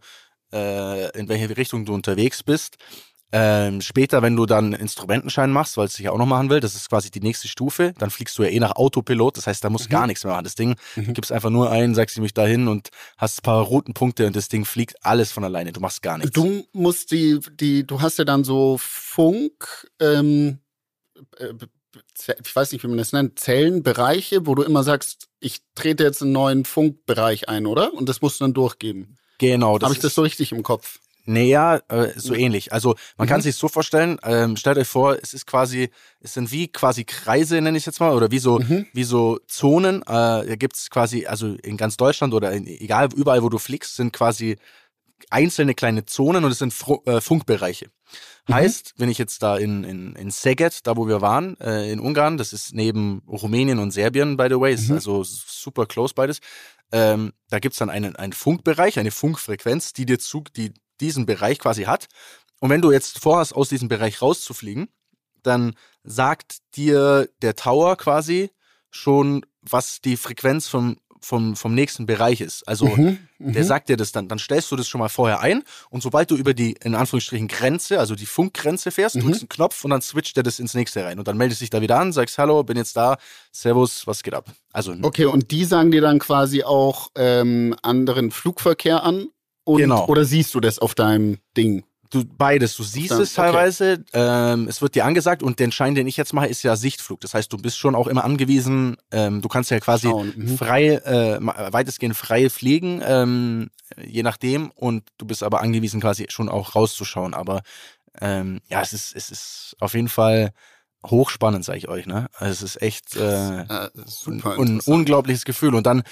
[0.53, 2.77] äh, in welche Richtung du unterwegs bist.
[3.31, 6.73] Ähm, später, wenn du dann Instrumentenschein machst, weil es dich auch noch machen will, das
[6.75, 9.69] ist quasi die nächste Stufe, dann fliegst du ja eh nach Autopilot, das heißt, da
[9.69, 9.93] musst du mhm.
[9.93, 10.45] gar nichts mehr machen.
[10.45, 11.13] Das Ding, mhm.
[11.13, 14.47] gibst einfach nur ein, sagst du mich dahin und hast ein paar Routenpunkte und das
[14.47, 16.31] Ding fliegt alles von alleine, du machst gar nichts.
[16.31, 20.59] Du musst die, die, du hast ja dann so Funk, ähm,
[21.37, 21.53] äh,
[22.39, 26.21] ich weiß nicht, wie man das nennt, Zellenbereiche, wo du immer sagst, ich trete jetzt
[26.21, 27.93] einen neuen Funkbereich ein, oder?
[27.93, 29.17] Und das musst du dann durchgeben.
[29.37, 29.79] Genau.
[29.79, 30.99] Habe ich das so richtig im Kopf?
[31.25, 32.73] Naja, äh, so ähnlich.
[32.73, 33.29] Also man mhm.
[33.29, 35.89] kann sich so vorstellen, ähm, stellt euch vor, es ist quasi,
[36.21, 38.87] es sind wie quasi Kreise, nenne ich jetzt mal, oder wie so, mhm.
[38.93, 40.01] wie so Zonen.
[40.01, 43.95] Äh, da gibt's quasi, also in ganz Deutschland oder in, egal, überall, wo du fliegst,
[43.95, 44.57] sind quasi
[45.29, 47.89] einzelne kleine Zonen und es sind Fro äh, Funkbereiche.
[48.47, 48.53] Mhm.
[48.53, 51.99] Heißt, wenn ich jetzt da in, in, in Szeged, da wo wir waren, äh, in
[51.99, 54.95] Ungarn, das ist neben Rumänien und Serbien, by the way, ist mhm.
[54.95, 56.39] also super close beides,
[56.91, 61.59] ähm, da gibt's dann einen, einen Funkbereich, eine Funkfrequenz, die dir zu, die diesen Bereich
[61.59, 62.07] quasi hat.
[62.59, 64.89] Und wenn du jetzt vorhast, aus diesem Bereich rauszufliegen,
[65.43, 68.51] dann sagt dir der Tower quasi
[68.91, 72.65] schon, was die Frequenz vom vom, vom nächsten Bereich ist.
[72.67, 74.27] Also Mhm, der sagt dir das dann.
[74.27, 77.47] Dann stellst du das schon mal vorher ein und sobald du über die, in Anführungsstrichen,
[77.47, 79.21] Grenze, also die Funkgrenze fährst, Mhm.
[79.21, 81.19] drückst einen Knopf und dann switcht er das ins nächste rein.
[81.19, 83.17] Und dann meldest dich da wieder an, sagst Hallo, bin jetzt da,
[83.51, 84.49] Servus, was geht ab?
[84.71, 89.27] Also Okay, und die sagen dir dann quasi auch ähm, anderen Flugverkehr an?
[89.63, 90.05] Und, Genau.
[90.07, 91.83] Oder siehst du das auf deinem Ding?
[92.11, 95.93] du beides, du siehst Dann- es teilweise, ähm, es wird dir angesagt und den Schein,
[95.93, 97.21] den ich jetzt mache, ist ja Sichtflug.
[97.21, 100.57] Das heißt, du bist schon auch immer angewiesen, ähm, du kannst ja quasi mhm.
[100.57, 103.69] frei, äh, weitestgehend frei fliegen, ähm,
[104.03, 107.33] je nachdem, und du bist aber angewiesen, quasi schon auch rauszuschauen.
[107.35, 107.61] Aber
[108.19, 110.51] ähm, ja, es ist, es ist auf jeden Fall
[111.05, 112.27] hochspannend, sage ich euch, ne?
[112.33, 114.87] Also es ist echt äh, Äh, ein interessant.
[114.87, 115.75] unglaubliches Gefühl.
[115.75, 116.03] Und dann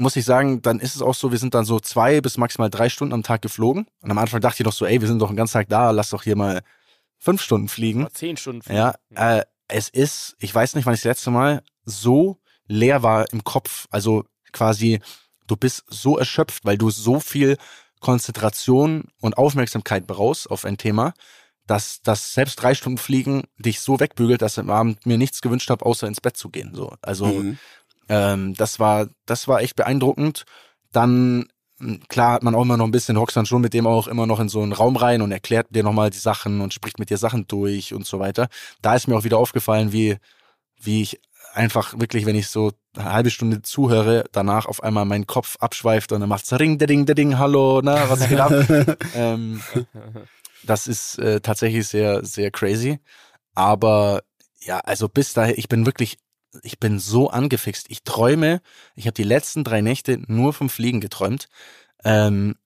[0.00, 2.70] muss ich sagen, dann ist es auch so, wir sind dann so zwei bis maximal
[2.70, 3.86] drei Stunden am Tag geflogen.
[4.00, 5.90] Und am Anfang dachte ich noch so, ey, wir sind doch den ganzen Tag da,
[5.90, 6.62] lass doch hier mal
[7.18, 8.02] fünf Stunden fliegen.
[8.02, 8.62] Mal Zehn Stunden.
[8.62, 8.78] fliegen.
[8.78, 13.30] Ja, äh, es ist, ich weiß nicht, wann ich das letzte Mal so leer war
[13.32, 13.86] im Kopf.
[13.90, 15.00] Also quasi,
[15.46, 17.56] du bist so erschöpft, weil du so viel
[18.00, 21.14] Konzentration und Aufmerksamkeit brauchst auf ein Thema,
[21.66, 25.42] dass das selbst drei Stunden Fliegen dich so wegbügelt, dass ich am Abend mir nichts
[25.42, 26.74] gewünscht habe, außer ins Bett zu gehen.
[26.74, 27.58] So, also Mhm.
[28.08, 30.44] Ähm, das war, das war echt beeindruckend.
[30.92, 31.48] Dann
[31.78, 34.08] mh, klar hat man auch immer noch ein bisschen hockt dann schon mit dem auch
[34.08, 36.98] immer noch in so einen Raum rein und erklärt dir nochmal die Sachen und spricht
[36.98, 38.48] mit dir Sachen durch und so weiter.
[38.82, 40.16] Da ist mir auch wieder aufgefallen, wie
[40.80, 41.20] wie ich
[41.54, 46.12] einfach wirklich, wenn ich so eine halbe Stunde zuhöre, danach auf einmal mein Kopf abschweift
[46.12, 48.52] und dann macht's Ring, der Ding, der Ding, hallo, na, was geht ab?
[49.14, 49.60] ähm,
[50.64, 53.00] das ist äh, tatsächlich sehr, sehr crazy.
[53.54, 54.22] Aber
[54.60, 56.18] ja, also bis dahin, ich bin wirklich,
[56.62, 57.86] ich bin so angefixt.
[57.90, 58.60] Ich träume,
[58.94, 61.48] ich habe die letzten drei Nächte nur vom Fliegen geträumt.
[62.04, 62.56] Ähm,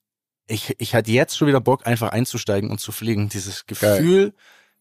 [0.46, 3.28] ich, ich hatte jetzt schon wieder Bock, einfach einzusteigen und zu fliegen.
[3.28, 4.34] Dieses Gefühl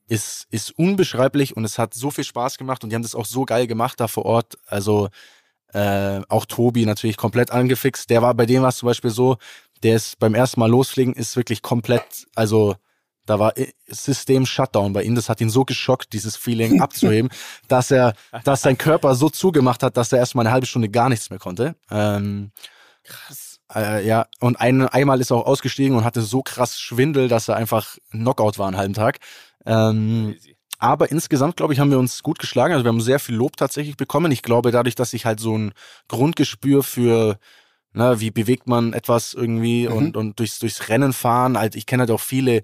[0.08, 3.26] ist, ist unbeschreiblich und es hat so viel Spaß gemacht und die haben das auch
[3.26, 4.58] so geil gemacht da vor Ort.
[4.66, 5.10] Also
[5.74, 8.10] äh, auch Tobi natürlich komplett angefixt.
[8.10, 9.38] Der war bei dem war es zum Beispiel so,
[9.84, 12.76] der ist beim ersten Mal losfliegen, ist wirklich komplett, also
[13.32, 15.16] da war i- System Shutdown bei ihm.
[15.16, 17.30] Das hat ihn so geschockt, dieses Feeling abzuheben,
[17.68, 18.14] dass er,
[18.44, 21.40] dass sein Körper so zugemacht hat, dass er erstmal eine halbe Stunde gar nichts mehr
[21.40, 21.76] konnte.
[21.90, 22.52] Ähm,
[23.04, 23.60] Krass.
[23.74, 27.48] äh, ja, und ein, einmal ist er auch ausgestiegen und hatte so krass Schwindel, dass
[27.48, 29.18] er einfach Knockout war einen halben Tag.
[29.66, 30.36] Ähm,
[30.80, 32.74] aber insgesamt, glaube ich, haben wir uns gut geschlagen.
[32.74, 34.32] Also wir haben sehr viel Lob tatsächlich bekommen.
[34.32, 35.74] Ich glaube, dadurch, dass ich halt so ein
[36.08, 37.38] Grundgespür für,
[37.94, 39.94] na, wie bewegt man etwas irgendwie Mhm.
[39.96, 42.64] und, und durchs, durchs Rennen fahren, halt, ich kenne halt auch viele, äh,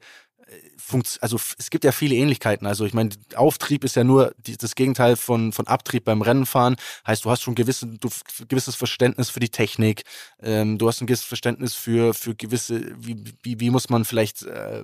[0.88, 2.66] Funkt also es gibt ja viele Ähnlichkeiten.
[2.66, 6.78] Also ich meine, Auftrieb ist ja nur die, das Gegenteil von, von Abtrieb beim Rennenfahren.
[7.06, 8.10] Heißt, du hast schon gewisse, du,
[8.48, 10.04] gewisses Verständnis für die Technik,
[10.42, 14.44] ähm, du hast ein gewisses Verständnis für, für gewisse, wie, wie, wie muss man vielleicht
[14.44, 14.84] äh,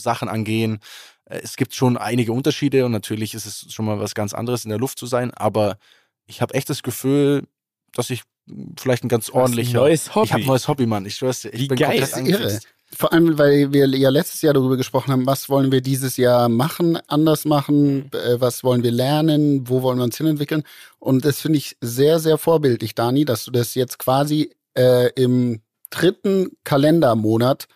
[0.00, 0.78] Sachen angehen.
[1.26, 4.64] Äh, Es gibt schon einige Unterschiede und natürlich ist es schon mal was ganz anderes,
[4.64, 5.76] in der Luft zu sein, aber
[6.26, 7.46] ich habe echt das Gefühl,
[7.92, 9.78] dass ich mh, vielleicht ein ganz ordentlicher.
[9.80, 10.26] neues Hobby.
[10.26, 11.04] Ich habe ein neues Hobby, Mann.
[11.04, 11.52] Ich schwör's dir.
[11.52, 11.98] Ich Wie bin geil.
[12.00, 12.68] komplett angefixt.
[12.94, 16.48] Vor allem, weil wir ja letztes Jahr darüber gesprochen haben, was wollen wir dieses Jahr
[16.48, 20.62] machen, anders machen, äh, was wollen wir lernen, wo wollen wir uns hinentwickeln.
[20.98, 25.60] Und das finde ich sehr, sehr vorbildlich, Dani, dass du das jetzt quasi äh, im
[25.90, 27.66] dritten Kalendermonat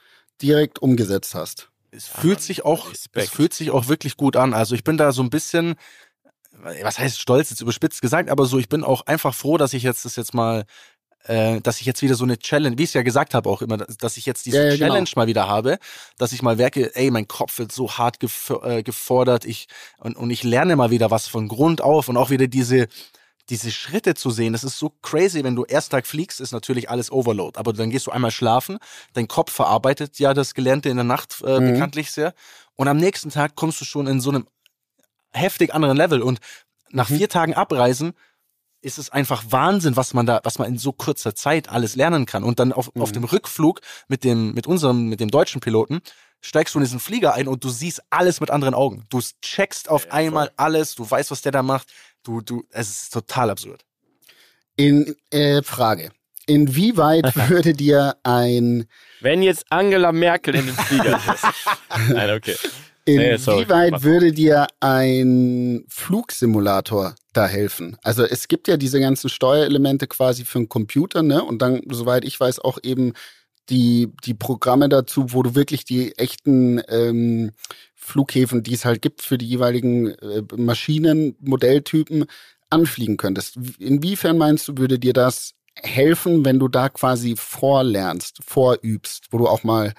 [0.41, 1.71] direkt umgesetzt hast.
[1.91, 3.27] Es fühlt sich auch, Respekt.
[3.27, 4.55] es fühlt sich auch wirklich gut an.
[4.55, 5.75] Also ich bin da so ein bisschen,
[6.83, 9.83] was heißt stolz, jetzt überspitzt gesagt, aber so, ich bin auch einfach froh, dass ich
[9.83, 10.65] jetzt das jetzt mal,
[11.25, 13.62] äh, dass ich jetzt wieder so eine Challenge, wie ich es ja gesagt habe auch
[13.62, 14.89] immer, dass, ich jetzt diese Ja, ja, genau.
[14.89, 15.79] Challenge mal wieder habe,
[16.18, 19.68] dass ich mal merke, ey, mein Kopf wird so hart gef äh, gefordert, ich
[19.99, 22.89] und, und ich lerne mal wieder was von Grund auf und auch wieder diese
[23.49, 26.89] diese Schritte zu sehen, das ist so crazy, wenn du erst Tag fliegst, ist natürlich
[26.89, 28.79] alles Overload, aber dann gehst du einmal schlafen,
[29.14, 31.64] dein Kopf verarbeitet ja das Gelernte in der Nacht äh, Mhm.
[31.64, 32.33] bekanntlich sehr
[32.77, 34.47] und am nächsten Tag kommst du schon in so einem
[35.33, 36.41] heftig anderen Level und
[36.91, 37.16] nach Mhm.
[37.16, 38.12] vier Tagen Abreisen
[38.83, 42.26] ist es einfach Wahnsinn, was man da, was man in so kurzer Zeit alles lernen
[42.26, 42.45] kann.
[42.45, 43.14] Und dann auf, auf Mhm.
[43.14, 46.01] dem Rückflug mit dem, mit unserem, mit dem deutschen Piloten
[46.41, 49.05] steigst du in diesen Flieger ein und du siehst alles mit anderen Augen.
[49.11, 50.55] Du checkst auf Ja, einmal voll.
[50.57, 51.89] alles, du weißt, was der da macht.
[52.22, 53.85] Du, du, es ist total absurd.
[54.76, 56.11] In äh, Frage.
[56.47, 58.86] Inwieweit würde dir ein
[59.20, 61.47] Wenn jetzt Angela Merkel in den Flieger sitzt.
[62.09, 62.57] Nein, okay.
[63.07, 63.34] Nee.
[63.34, 64.03] Inwieweit Mach.
[64.03, 67.97] würde dir ein Flugsimulator da helfen?
[68.03, 71.43] Also es gibt ja diese ganzen Steuerelemente quasi für einen Computer, ne?
[71.43, 73.14] Und dann, soweit ich weiß, auch eben
[73.68, 77.53] die, die Programme dazu, wo du wirklich die echten ähm,
[77.95, 82.26] Flughäfen, die es halt gibt für die jeweiligen äh, Maschinen, Modelltypen,
[82.68, 83.59] anfliegen könntest.
[83.78, 89.49] Inwiefern meinst du, würde dir das helfen, wenn du da quasi vorlernst, vorübst, wo du
[89.49, 89.93] auch mal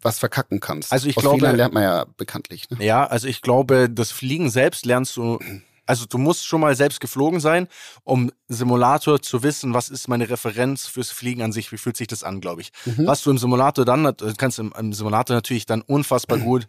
[0.00, 0.92] was verkacken kannst?
[0.92, 2.68] Also ich Aus glaube- Fehlern lernt man ja bekanntlich.
[2.70, 2.84] Ne?
[2.84, 5.38] Ja, also ich glaube, das Fliegen selbst lernst du
[5.86, 7.68] Also du musst schon mal selbst geflogen sein,
[8.04, 12.06] um Simulator zu wissen, was ist meine Referenz fürs Fliegen an sich, wie fühlt sich
[12.06, 12.72] das an, glaube ich.
[12.86, 13.06] Mhm.
[13.06, 16.66] Was du im Simulator dann, du kannst im, im Simulator natürlich dann unfassbar gut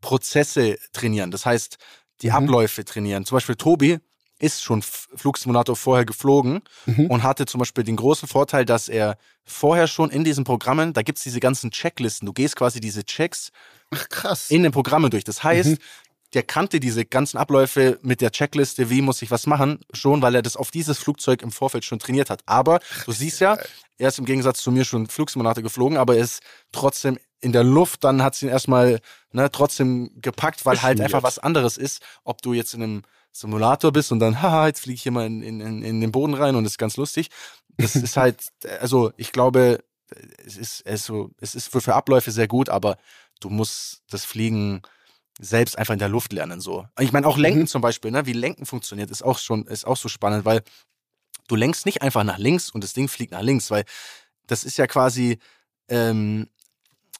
[0.00, 1.30] Prozesse trainieren.
[1.32, 1.76] Das heißt,
[2.20, 2.34] die Mhm.
[2.34, 3.24] Abläufe trainieren.
[3.24, 3.98] Zum Beispiel Tobi
[4.42, 7.06] ist schon Flugsimulator vorher geflogen Mhm.
[7.06, 11.02] und hatte zum Beispiel den großen Vorteil, dass er vorher schon in diesen Programmen, da
[11.02, 13.50] gibt's diese ganzen Checklisten, du gehst quasi diese Checks
[13.90, 15.24] Ach, in den Programmen durch.
[15.24, 15.78] Das heißt, Mhm.
[16.34, 20.34] der kannte diese ganzen Abläufe mit der Checkliste, wie muss ich was machen, schon, weil
[20.34, 22.42] er das auf dieses Flugzeug im Vorfeld schon trainiert hat.
[22.46, 23.58] Aber du siehst ja,
[23.98, 26.40] er ist im Gegensatz zu mir schon Flugsimulator geflogen, aber er ist
[26.72, 29.00] trotzdem in der Luft, dann hat sie ihn erstmal
[29.32, 33.02] ne, trotzdem gepackt, weil halt einfach was anderes ist, ob du jetzt in einem
[33.32, 36.34] Simulator bist und dann, haha, jetzt fliege ich hier mal in, in, in, den Boden
[36.34, 37.28] rein und das ist ganz lustig.
[37.78, 38.44] Das ist halt,
[38.80, 39.82] also ich glaube,
[40.44, 42.98] es ist, es ist so, es ist für, für Abläufe sehr gut, aber
[43.40, 44.82] du musst das Fliegen
[45.40, 46.60] selbst einfach in der Luft lernen.
[46.60, 46.86] So.
[47.00, 47.66] Ich meine, auch Lenken Mhm.
[47.66, 48.26] zum Beispiel, ne?
[48.26, 50.62] wie Lenken funktioniert, ist auch schon, ist auch so spannend, weil
[51.48, 53.84] du lenkst nicht einfach nach links und das Ding fliegt nach links, weil
[54.46, 55.38] das ist ja quasi
[55.88, 56.48] ähm,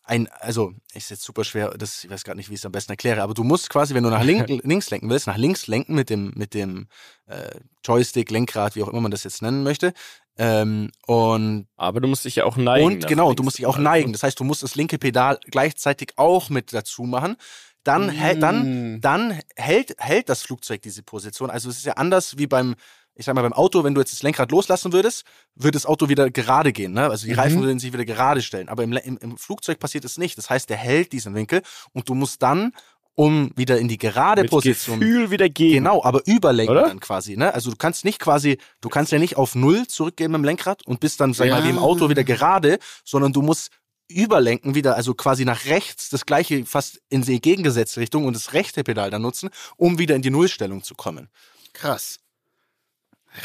[0.04, 2.72] ein, also ist jetzt super schwer, das, ich weiß gerade nicht, wie ich es am
[2.72, 5.66] besten erkläre, aber du musst quasi, wenn du nach link, links lenken willst, nach links
[5.68, 6.88] lenken mit dem, mit dem
[7.26, 7.50] äh,
[7.84, 9.92] Joystick, Lenkrad, wie auch immer man das jetzt nennen möchte.
[10.38, 12.86] Ähm, und Aber du musst dich ja auch neigen.
[12.86, 14.12] und genau, du musst dich auch neigen.
[14.12, 17.36] Das heißt, du musst das linke Pedal gleichzeitig auch mit dazu machen.
[17.84, 19.00] Dann, hält, dann, Mm.
[19.00, 21.50] dann hält, hält das Flugzeug diese Position.
[21.50, 22.76] Also es ist ja anders wie beim,
[23.14, 26.08] ich sag mal, beim Auto, wenn du jetzt das Lenkrad loslassen würdest, würde das Auto
[26.08, 26.92] wieder gerade gehen.
[26.92, 27.08] Ne?
[27.10, 27.38] Also die Mhm.
[27.38, 28.68] Reifen würden sich wieder gerade stellen.
[28.68, 30.38] Aber im, im, im Flugzeug passiert es nicht.
[30.38, 32.72] Das heißt, der hält diesen Winkel und du musst dann,
[33.14, 34.98] um wieder in die gerade Mit Position.
[34.98, 35.74] Gefühl wieder gehen.
[35.74, 36.88] Genau, aber überlenken Oder?
[36.88, 37.52] dann quasi, ne?
[37.52, 40.86] Also du kannst nicht quasi, du kannst ja nicht auf Null zurückgehen mit dem Lenkrad
[40.86, 41.82] und bist dann, sag ich mal, wie im Ja.
[41.82, 43.68] Auto wieder gerade, sondern du musst
[44.08, 48.52] überlenken wieder, also quasi nach rechts, das gleiche fast in die entgegengesetzte Richtung und das
[48.54, 51.28] rechte Pedal dann nutzen, um wieder in die Nullstellung zu kommen.
[51.74, 52.18] Krass.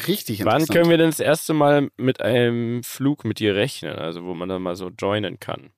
[0.08, 0.72] Richtig Wann interessant.
[0.78, 3.96] können wir denn das erste Mal mit einem Flug mit dir rechnen?
[3.96, 5.70] Also wo man dann mal so joinen kann.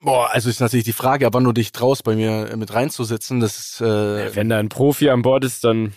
[0.00, 2.74] Boah, also ist natürlich die Frage, ab wann du dich traust, bei mir äh, mit
[2.74, 5.94] reinzusitzen, das ist, äh, Wenn da ein Profi an Bord ist, dann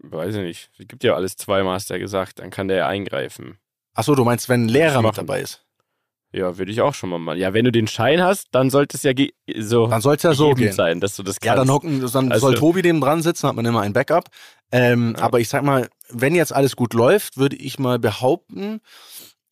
[0.00, 0.70] weiß ich nicht.
[0.78, 2.38] Es gibt ja alles zweimal, hast du ja gesagt.
[2.38, 3.58] Dann kann der ja eingreifen.
[3.94, 5.64] ach so, du meinst, wenn ein Lehrer mit dabei ist.
[6.30, 7.38] Ja, würde ich auch schon mal machen.
[7.38, 9.12] Ja, wenn du den Schein hast, dann sollte es ja
[9.56, 10.72] so Dann soll es ja so gehen.
[10.74, 11.46] sein, dass du das kannst.
[11.46, 14.26] Ja, dann hocken, dann Also- soll Tobi neben dran sitzen, hat man immer ein Backup.
[14.70, 15.24] Ähm, Ja.
[15.24, 18.80] Aber ich sag mal, wenn jetzt alles gut läuft, würde ich mal behaupten,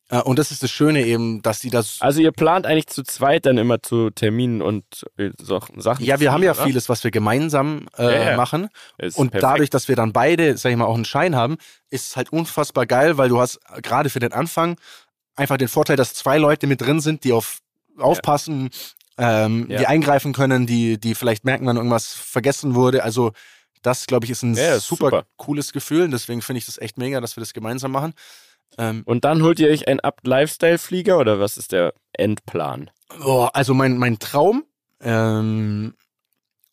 [0.08, 1.96] äh, und das ist das Schöne eben, dass die das.
[2.00, 4.84] Also ihr plant eigentlich zu zweit dann immer zu Terminen und
[5.18, 6.04] äh, so, Sachen.
[6.04, 6.62] ja, wir haben ja oder?
[6.64, 8.36] vieles, was wir gemeinsam äh, Ja, ja.
[8.36, 8.68] machen.
[8.98, 9.42] Ist Und perfekt.
[9.52, 11.56] dadurch, dass wir dann beide, sag ich mal, auch einen Schein haben,
[11.90, 14.76] ist es halt unfassbar geil, weil du hast gerade für den Anfang
[15.34, 17.58] einfach den Vorteil, dass zwei Leute mit drin sind, die auf
[17.98, 18.70] aufpassen,
[19.18, 19.78] ähm, Ja.
[19.78, 23.02] die eingreifen können, die, die vielleicht merken, wenn irgendwas vergessen wurde.
[23.02, 23.32] Also
[23.86, 25.26] das, glaube ich, ist ein Ja, super, super.
[25.36, 26.02] cooles Gefühl.
[26.02, 28.12] Und deswegen finde ich das echt mega, dass wir das gemeinsam machen.
[28.78, 32.90] Ähm, Und dann holt ihr euch einen Up-Lifestyle-Flieger oder was ist der Endplan?
[33.20, 34.64] boah, also mein, mein Traum,
[35.00, 35.94] ähm,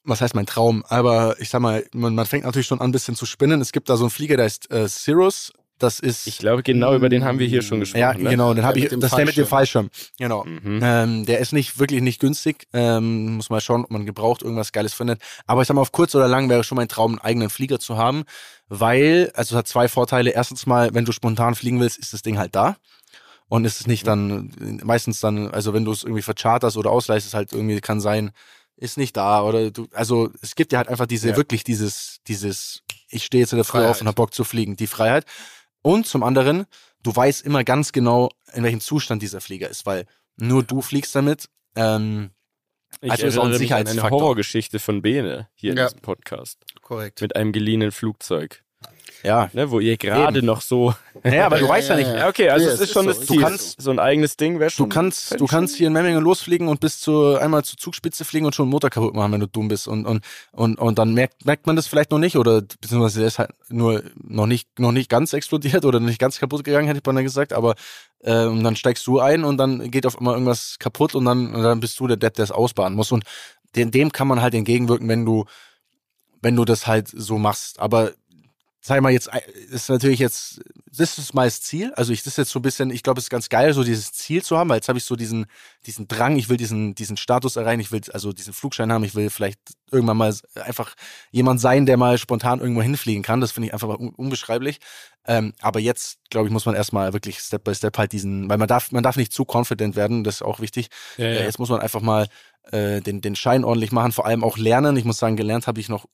[0.04, 0.84] was heißt mein Traum?
[0.90, 3.62] Aber ich sag mal, man, man fängt natürlich schon an, ein bisschen zu spinnen.
[3.62, 5.54] Es gibt da so einen Flieger, der heißt äh, Cirrus.
[5.84, 8.00] Das ist Ich glaube, genau über den haben wir hier schon gesprochen.
[8.00, 8.30] Ja, ne?
[8.30, 9.90] genau, den habe ich, mit dem das ist der mit dem Fallschirm.
[10.18, 10.46] Genau.
[10.46, 10.80] Mhm.
[10.82, 12.68] Ähm, der ist nicht wirklich nicht günstig.
[12.72, 15.22] Ähm, muss mal schauen, ob man gebraucht irgendwas Geiles findet.
[15.46, 17.80] Aber ich sag mal, auf kurz oder lang wäre schon mein Traum, einen eigenen Flieger
[17.80, 18.24] zu haben,
[18.70, 20.32] weil, also es hat zwei Vorteile.
[20.32, 22.78] Erstens mal, wenn du spontan fliegen willst, ist das Ding halt da.
[23.50, 27.28] Und ist es nicht dann, meistens dann, also wenn du es irgendwie vercharterst oder ausleihst,
[27.28, 28.32] ist halt irgendwie, kann sein,
[28.78, 31.38] ist nicht da oder du, also es gibt ja halt einfach diese, Ja.
[31.38, 34.76] wirklich dieses, dieses, ich stehe jetzt in der Früh auf und hab Bock zu fliegen,
[34.76, 35.26] die Freiheit.
[35.84, 36.66] Und zum anderen,
[37.04, 40.06] du weißt immer ganz genau, in welchem Zustand dieser Flieger ist, weil
[40.38, 41.50] nur du fliegst damit.
[41.76, 42.32] Ähm,
[43.02, 44.20] Ich Also ist auch ein erinnere mich an eine Sicherheitsfaktor.
[44.22, 45.86] Horrorgeschichte von Bene hier in Ja.
[45.88, 46.64] diesem Podcast.
[46.82, 47.22] Korrekt.
[47.22, 48.63] Mit einem geliehenen Flugzeug.
[49.24, 49.50] Ja.
[49.54, 50.94] Ne, wo ihr gerade noch so.
[51.24, 52.26] Naja, aber du weißt ja ja, nicht.
[52.26, 53.34] okay, also Nee, es es ist schon ist das so.
[53.34, 53.42] Ziel.
[53.42, 54.90] Du kannst- so ein eigenes Ding wäre Du schon.
[54.90, 58.46] kannst, fänd du kannst hier in Memmingen losfliegen und bis zu einmal zur Zugspitze fliegen
[58.46, 59.88] und schon einen Motor kaputt machen, wenn du dumm bist.
[59.88, 63.28] Und, und, und, und dann merkt, merkt man das vielleicht noch nicht oder beziehungsweise der
[63.28, 66.98] ist halt nur noch nicht, noch nicht ganz explodiert oder nicht ganz kaputt gegangen, hätte
[66.98, 67.76] ich beinahe gesagt, aber
[68.20, 71.54] äh, und dann steigst du ein und dann geht auf einmal irgendwas kaputt und dann,
[71.54, 73.12] und dann bist du der Depp, der es ausbaden muss.
[73.12, 73.24] Und
[73.76, 75.46] dem, dem kann man halt entgegenwirken, wenn du,
[76.42, 77.80] wenn du das halt so machst.
[77.80, 78.12] Aber
[78.86, 79.40] sag ich mal jetzt, äh,
[79.72, 80.60] ist natürlich jetzt,
[80.96, 81.94] das ist mal das Ziel.
[81.96, 83.82] Also ich, das ist jetzt so ein bisschen, ich glaube, es ist ganz geil, so
[83.84, 85.46] dieses Ziel zu haben, weil jetzt habe ich so diesen,
[85.86, 89.16] diesen Drang, ich will diesen, diesen Status erreichen, ich will also diesen Flugschein haben, ich
[89.16, 89.60] will vielleicht
[89.90, 90.96] irgendwann mal einfach
[91.32, 93.40] jemand sein, der mal spontan irgendwo hinfliegen kann.
[93.40, 94.80] Das finde ich einfach un unbeschreiblich.
[95.26, 98.58] Ähm, aber jetzt, glaube ich, muss man erstmal wirklich Step by Step halt diesen, weil
[98.58, 100.90] man darf, man darf nicht zu confident werden, das ist auch wichtig.
[101.18, 101.42] Ja, Äh, ja.
[101.44, 102.28] Jetzt muss man einfach mal
[102.72, 104.96] äh, den, den Schein ordentlich machen, vor allem auch lernen.
[104.98, 106.06] Ich muss sagen, gelernt habe ich noch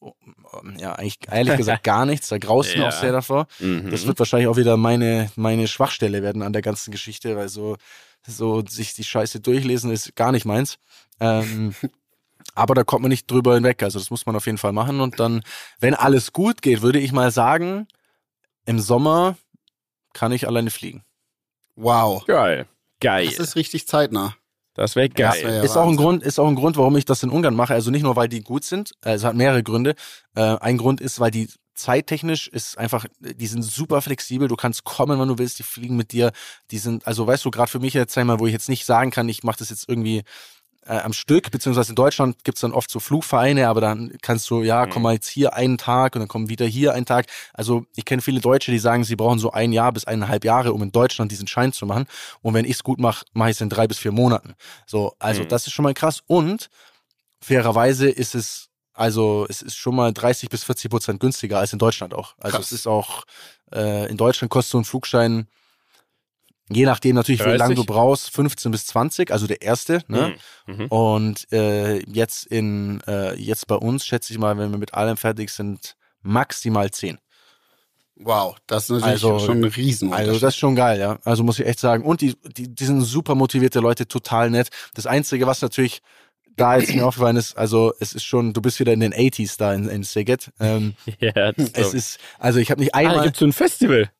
[0.78, 2.28] ja, eigentlich ehrlich gesagt gar nichts.
[2.30, 2.88] Da graust mir Ja.
[2.90, 3.48] auch sehr davor.
[3.60, 3.92] Mhm.
[3.92, 7.78] Das wird wahrscheinlich auch wieder meine, meine Schwachstelle werden an der ganzen Geschichte, weil so,
[8.28, 10.78] so sich die Scheiße durchlesen ist gar nicht meins.
[11.20, 11.76] Ähm,
[12.56, 13.84] aber da kommt man nicht drüber hinweg.
[13.84, 15.02] Also das muss man auf jeden Fall machen.
[15.02, 15.44] Und dann,
[15.80, 17.88] wenn alles gut geht, würde ich mal sagen,
[18.66, 19.38] im Sommer
[20.14, 21.04] kann ich alleine fliegen.
[21.76, 22.26] Wow.
[22.26, 22.66] Geil.
[23.00, 23.26] Geil.
[23.28, 24.36] Das ist richtig zeitnah.
[24.80, 25.44] Das wäre Das geil.
[25.44, 25.98] wär ja ist auch ein.
[25.98, 27.74] Grund, ist auch ein Grund, warum ich das in Ungarn mache.
[27.74, 28.94] Also nicht nur, weil die gut sind.
[29.02, 29.94] Es hat mehrere Gründe.
[30.36, 34.48] Äh, ein Grund ist, weil die zeittechnisch ist einfach, die sind super flexibel.
[34.48, 35.60] Du kannst kommen, wann du willst.
[35.60, 36.32] Die fliegen mit dir.
[36.72, 39.12] Die sind, also weißt du, gerade für mich jetzt einmal, wo ich jetzt nicht sagen
[39.12, 40.24] kann, ich mache das jetzt irgendwie
[40.90, 44.64] äh, am Stück, beziehungsweise in Deutschland gibt's dann oft so Flugvereine, aber dann kannst du,
[44.64, 47.28] ja, komm mal jetzt hier einen Tag und dann komm wieder hier einen Tag.
[47.54, 50.74] Also ich kenne viele Deutsche, die sagen, sie brauchen so ein Jahr bis eineinhalb Jahre,
[50.74, 52.08] um in Deutschland diesen Schein zu machen.
[52.42, 54.56] Und wenn ich's gut mache, mache ich es in drei bis vier Monaten.
[54.88, 55.48] So, also Mhm.
[55.50, 56.22] das ist schon mal krass.
[56.26, 56.70] Und
[57.42, 61.80] fairerweise ist es, also es ist schon mal 30 bis 40 Prozent günstiger als in
[61.80, 62.34] Deutschland auch.
[62.40, 62.66] Also Krass.
[62.68, 63.24] es ist auch,
[63.72, 65.48] äh, in Deutschland kostet so ein Flugschein,
[66.72, 67.86] je nachdem natürlich, wie lange du 30?
[67.86, 70.02] brauchst, 15 bis 20, also der erste.
[70.08, 70.36] Ne?
[70.68, 70.76] Mhm.
[70.76, 70.86] Mhm.
[70.88, 75.18] Und äh, jetzt in äh, jetzt bei uns schätze ich mal, wenn wir mit allem
[75.18, 77.18] fertig sind, maximal 10.
[78.22, 81.20] Wow, das ist natürlich Also- schon ein riesen Also das ist schon geil, ja.
[81.24, 82.04] Also muss ich echt sagen.
[82.04, 84.68] Und die, die, die sind super motivierte Leute, total nett.
[84.94, 86.02] Das Einzige, was natürlich
[86.58, 89.56] da jetzt mir aufgefallen ist, also es ist schon, du bist wieder in den 80s
[89.58, 90.52] da in, in Szeged.
[90.60, 93.24] Ähm, Ja, das es ist, also ich habe nicht Ah, einmal.
[93.24, 94.12] gibt's so ein Festival.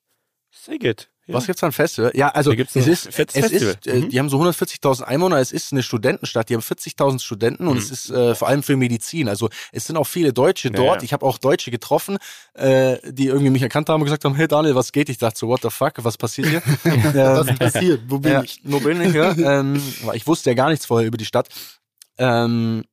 [0.80, 1.08] Gut.
[1.30, 1.36] Ja.
[1.38, 2.12] was gibt's da ein Festival?
[2.14, 4.08] Ja, also es ist, es ist, äh, Mhm.
[4.10, 5.38] die haben so 140.000 Einwohner.
[5.38, 6.48] Es ist eine Studentenstadt.
[6.48, 7.82] Die haben 40.000 Studenten und Mhm.
[7.82, 9.28] es ist äh, vor allem für Medizin.
[9.28, 11.00] Also es sind auch viele Deutsche Ja, dort.
[11.02, 11.04] ja.
[11.04, 12.18] Ich habe auch Deutsche getroffen,
[12.54, 15.08] äh, die irgendwie mich erkannt haben und gesagt haben: Hey Daniel, was geht?
[15.08, 15.92] Ich dachte so, what the fuck?
[15.98, 16.62] Was passiert hier?
[17.14, 18.00] Was ähm, passiert?
[18.08, 18.60] Wo bin ja, ich?
[18.64, 19.14] Wo bin ich?
[19.14, 19.32] Ja?
[19.60, 19.82] ähm,
[20.14, 21.48] ich wusste ja gar nichts vorher über die Stadt.
[22.18, 22.84] Ähm,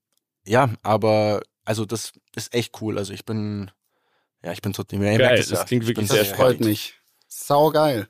[0.46, 2.98] ja, aber also das ist echt cool.
[2.98, 3.70] Also ich bin,
[4.44, 5.00] ja, ich bin total.
[5.00, 5.66] Geil, es das ja.
[5.66, 6.94] klingt Ich wirklich sehr Das freut mich.
[7.28, 8.08] Sau geil.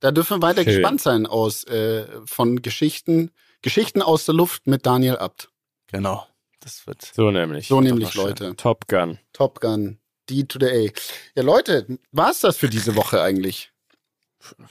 [0.00, 0.74] Da dürfen wir weiter Schön.
[0.74, 3.30] gespannt sein aus äh, von Geschichten,
[3.62, 5.48] Geschichten aus der Luft mit Daniel Abt.
[5.88, 6.26] Genau.
[6.60, 7.02] Das wird.
[7.14, 7.68] So nämlich.
[7.68, 8.14] So nämlich.
[8.14, 8.56] Leute.
[8.56, 9.18] Top Gun.
[9.32, 9.98] Top Gun.
[10.28, 10.90] D to the A.
[11.36, 13.70] Ja, Leute, war's das für diese Woche eigentlich?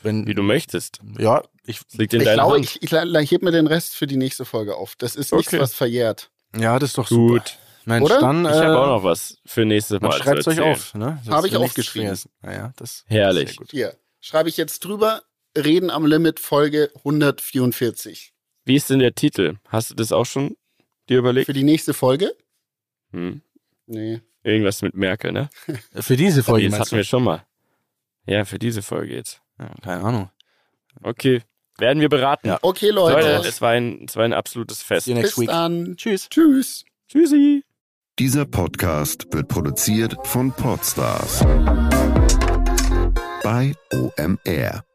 [0.03, 0.99] Wenn, Wie du möchtest.
[1.17, 2.65] ja, ich, liegt in Ich deiner glaube, Hand.
[2.65, 4.95] ich, ich, ich heb mir den Rest für die nächste Folge auf.
[4.97, 5.59] Das ist nichts, Okay.
[5.61, 6.29] was verjährt.
[6.55, 7.33] ja, das ist doch super.
[7.35, 7.57] Gut.
[7.85, 8.19] Mensch, Oder?
[8.19, 10.17] dann, Ich äh, habe auch noch was für nächstes dann Mal.
[10.17, 10.93] schreibt's zu euch auf.
[10.95, 11.21] Ne?
[11.29, 12.17] Habe ich nichts aufgeschrieben.
[12.41, 13.49] Naja, das Herrlich.
[13.49, 13.71] Sehr gut.
[13.71, 13.95] Hier,
[14.25, 15.23] schreibe ich jetzt drüber.
[15.57, 18.33] Reden am Limit, Folge 144.
[18.65, 19.55] Wie ist denn der Titel?
[19.69, 20.57] Hast du das auch schon
[21.07, 21.45] dir überlegt?
[21.45, 22.35] Für die nächste Folge?
[23.11, 23.41] Hm.
[23.85, 24.21] Nee.
[24.43, 25.49] Irgendwas mit Merkel, ne?
[25.93, 26.95] Für diese Folge das hatten du?
[26.97, 27.45] wir schon mal.
[28.25, 29.41] Ja, für diese Folge jetzt.
[29.59, 30.29] Ja, keine Ahnung.
[31.03, 31.41] Okay.
[31.77, 32.47] Werden wir beraten.
[32.47, 32.59] Ja.
[32.61, 33.21] Okay, Leute.
[33.21, 35.05] Leute, es war ein, es war ein absolutes Fest.
[35.05, 35.49] See you next Bis week.
[35.49, 35.95] dann.
[35.95, 36.27] Tschüss.
[36.29, 36.83] Tschüss.
[37.07, 37.63] Tschüssi.
[38.17, 41.45] Dieser Podcast wird produziert von Podstars
[43.45, 44.94] bei OMR.